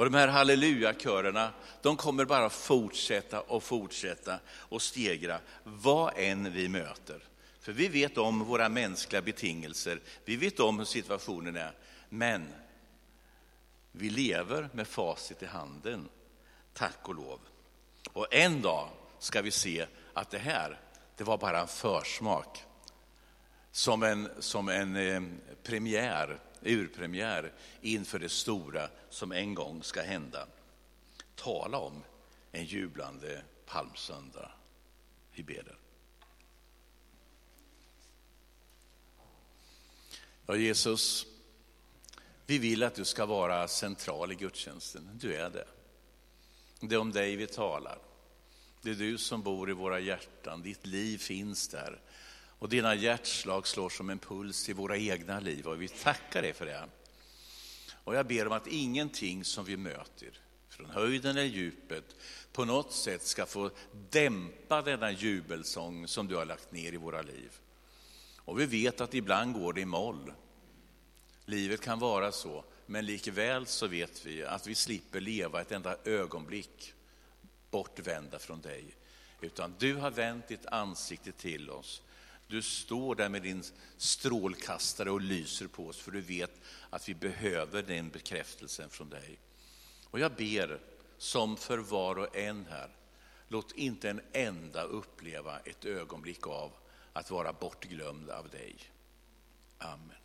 Och 0.01 0.11
de 0.11 0.17
här 0.17 0.27
hallelujakörerna, 0.27 1.53
de 1.81 1.97
kommer 1.97 2.25
bara 2.25 2.49
fortsätta 2.49 3.41
och 3.41 3.63
fortsätta 3.63 4.39
och 4.49 4.81
stegra 4.81 5.39
vad 5.63 6.13
än 6.15 6.53
vi 6.53 6.69
möter. 6.69 7.23
För 7.59 7.71
vi 7.71 7.87
vet 7.87 8.17
om 8.17 8.39
våra 8.39 8.69
mänskliga 8.69 9.21
betingelser, 9.21 9.99
vi 10.25 10.35
vet 10.35 10.59
om 10.59 10.79
hur 10.79 10.85
situationen 10.85 11.55
är. 11.55 11.71
Men 12.09 12.53
vi 13.91 14.09
lever 14.09 14.69
med 14.73 14.87
facit 14.87 15.43
i 15.43 15.45
handen, 15.45 16.09
tack 16.73 16.99
och 17.09 17.15
lov. 17.15 17.39
Och 18.13 18.33
en 18.33 18.61
dag 18.61 18.89
ska 19.19 19.41
vi 19.41 19.51
se 19.51 19.85
att 20.13 20.29
det 20.29 20.39
här, 20.39 20.79
det 21.17 21.23
var 21.23 21.37
bara 21.37 21.61
en 21.61 21.67
försmak. 21.67 22.63
Som 23.71 24.03
en, 24.03 24.29
som 24.39 24.69
en 24.69 24.95
eh, 24.95 25.21
premiär 25.63 26.39
urpremiär 26.61 27.53
inför 27.81 28.19
det 28.19 28.29
stora 28.29 28.89
som 29.09 29.31
en 29.31 29.55
gång 29.55 29.83
ska 29.83 30.01
hända. 30.01 30.47
Tala 31.35 31.77
om 31.77 32.03
en 32.51 32.65
jublande 32.65 33.41
palmsöndag. 33.65 34.51
Vi 35.33 35.43
ber 35.43 35.63
den. 35.63 35.75
Ja, 40.45 40.55
Jesus, 40.55 41.25
vi 42.45 42.57
vill 42.57 42.83
att 42.83 42.95
du 42.95 43.05
ska 43.05 43.25
vara 43.25 43.67
central 43.67 44.31
i 44.31 44.35
gudstjänsten. 44.35 45.09
Du 45.13 45.35
är 45.35 45.49
det. 45.49 45.67
Det 46.79 46.95
är 46.95 46.99
om 46.99 47.11
dig 47.11 47.35
vi 47.35 47.47
talar. 47.47 47.99
Det 48.81 48.89
är 48.89 48.95
du 48.95 49.17
som 49.17 49.41
bor 49.41 49.69
i 49.69 49.73
våra 49.73 49.99
hjärtan, 49.99 50.61
ditt 50.61 50.85
liv 50.85 51.17
finns 51.17 51.67
där. 51.67 52.01
Och 52.61 52.69
dina 52.69 52.95
hjärtslag 52.95 53.67
slår 53.67 53.89
som 53.89 54.09
en 54.09 54.19
puls 54.19 54.69
i 54.69 54.73
våra 54.73 54.97
egna 54.97 55.39
liv 55.39 55.67
och 55.67 55.81
vi 55.81 55.87
tackar 55.87 56.41
dig 56.41 56.53
för 56.53 56.65
det. 56.65 56.89
Och 58.03 58.15
jag 58.15 58.27
ber 58.27 58.47
om 58.47 58.53
att 58.53 58.67
ingenting 58.67 59.43
som 59.43 59.65
vi 59.65 59.77
möter, 59.77 60.39
från 60.69 60.89
höjden 60.89 61.31
eller 61.31 61.47
djupet, 61.47 62.15
på 62.51 62.65
något 62.65 62.93
sätt 62.93 63.23
ska 63.23 63.45
få 63.45 63.71
dämpa 64.09 64.81
denna 64.81 65.11
jubelsång 65.11 66.07
som 66.07 66.27
du 66.27 66.35
har 66.35 66.45
lagt 66.45 66.71
ner 66.71 66.93
i 66.93 66.97
våra 66.97 67.21
liv. 67.21 67.51
Och 68.37 68.59
vi 68.59 68.65
vet 68.65 69.01
att 69.01 69.13
ibland 69.13 69.53
går 69.53 69.73
det 69.73 69.81
i 69.81 69.85
moll. 69.85 70.33
Livet 71.45 71.81
kan 71.81 71.99
vara 71.99 72.31
så, 72.31 72.63
men 72.85 73.05
likväl 73.05 73.65
så 73.65 73.87
vet 73.87 74.25
vi 74.25 74.43
att 74.43 74.67
vi 74.67 74.75
slipper 74.75 75.21
leva 75.21 75.61
ett 75.61 75.71
enda 75.71 75.97
ögonblick 76.05 76.93
bortvända 77.71 78.39
från 78.39 78.61
dig. 78.61 78.95
Utan 79.41 79.75
du 79.79 79.95
har 79.95 80.11
vänt 80.11 80.47
ditt 80.47 80.65
ansikte 80.65 81.31
till 81.31 81.69
oss 81.69 82.01
du 82.51 82.61
står 82.61 83.15
där 83.15 83.29
med 83.29 83.41
din 83.41 83.63
strålkastare 83.97 85.11
och 85.11 85.21
lyser 85.21 85.67
på 85.67 85.87
oss, 85.87 85.97
för 85.97 86.11
du 86.11 86.21
vet 86.21 86.51
att 86.89 87.09
vi 87.09 87.15
behöver 87.15 87.83
den 87.83 88.09
bekräftelsen 88.09 88.89
från 88.89 89.09
dig. 89.09 89.39
Och 90.05 90.19
jag 90.19 90.35
ber, 90.35 90.79
som 91.17 91.57
för 91.57 91.77
var 91.77 92.15
och 92.15 92.35
en 92.35 92.65
här, 92.69 92.89
låt 93.47 93.71
inte 93.71 94.09
en 94.09 94.21
enda 94.31 94.83
uppleva 94.83 95.59
ett 95.59 95.85
ögonblick 95.85 96.47
av 96.47 96.71
att 97.13 97.31
vara 97.31 97.53
bortglömd 97.53 98.29
av 98.29 98.49
dig. 98.49 98.75
Amen. 99.77 100.15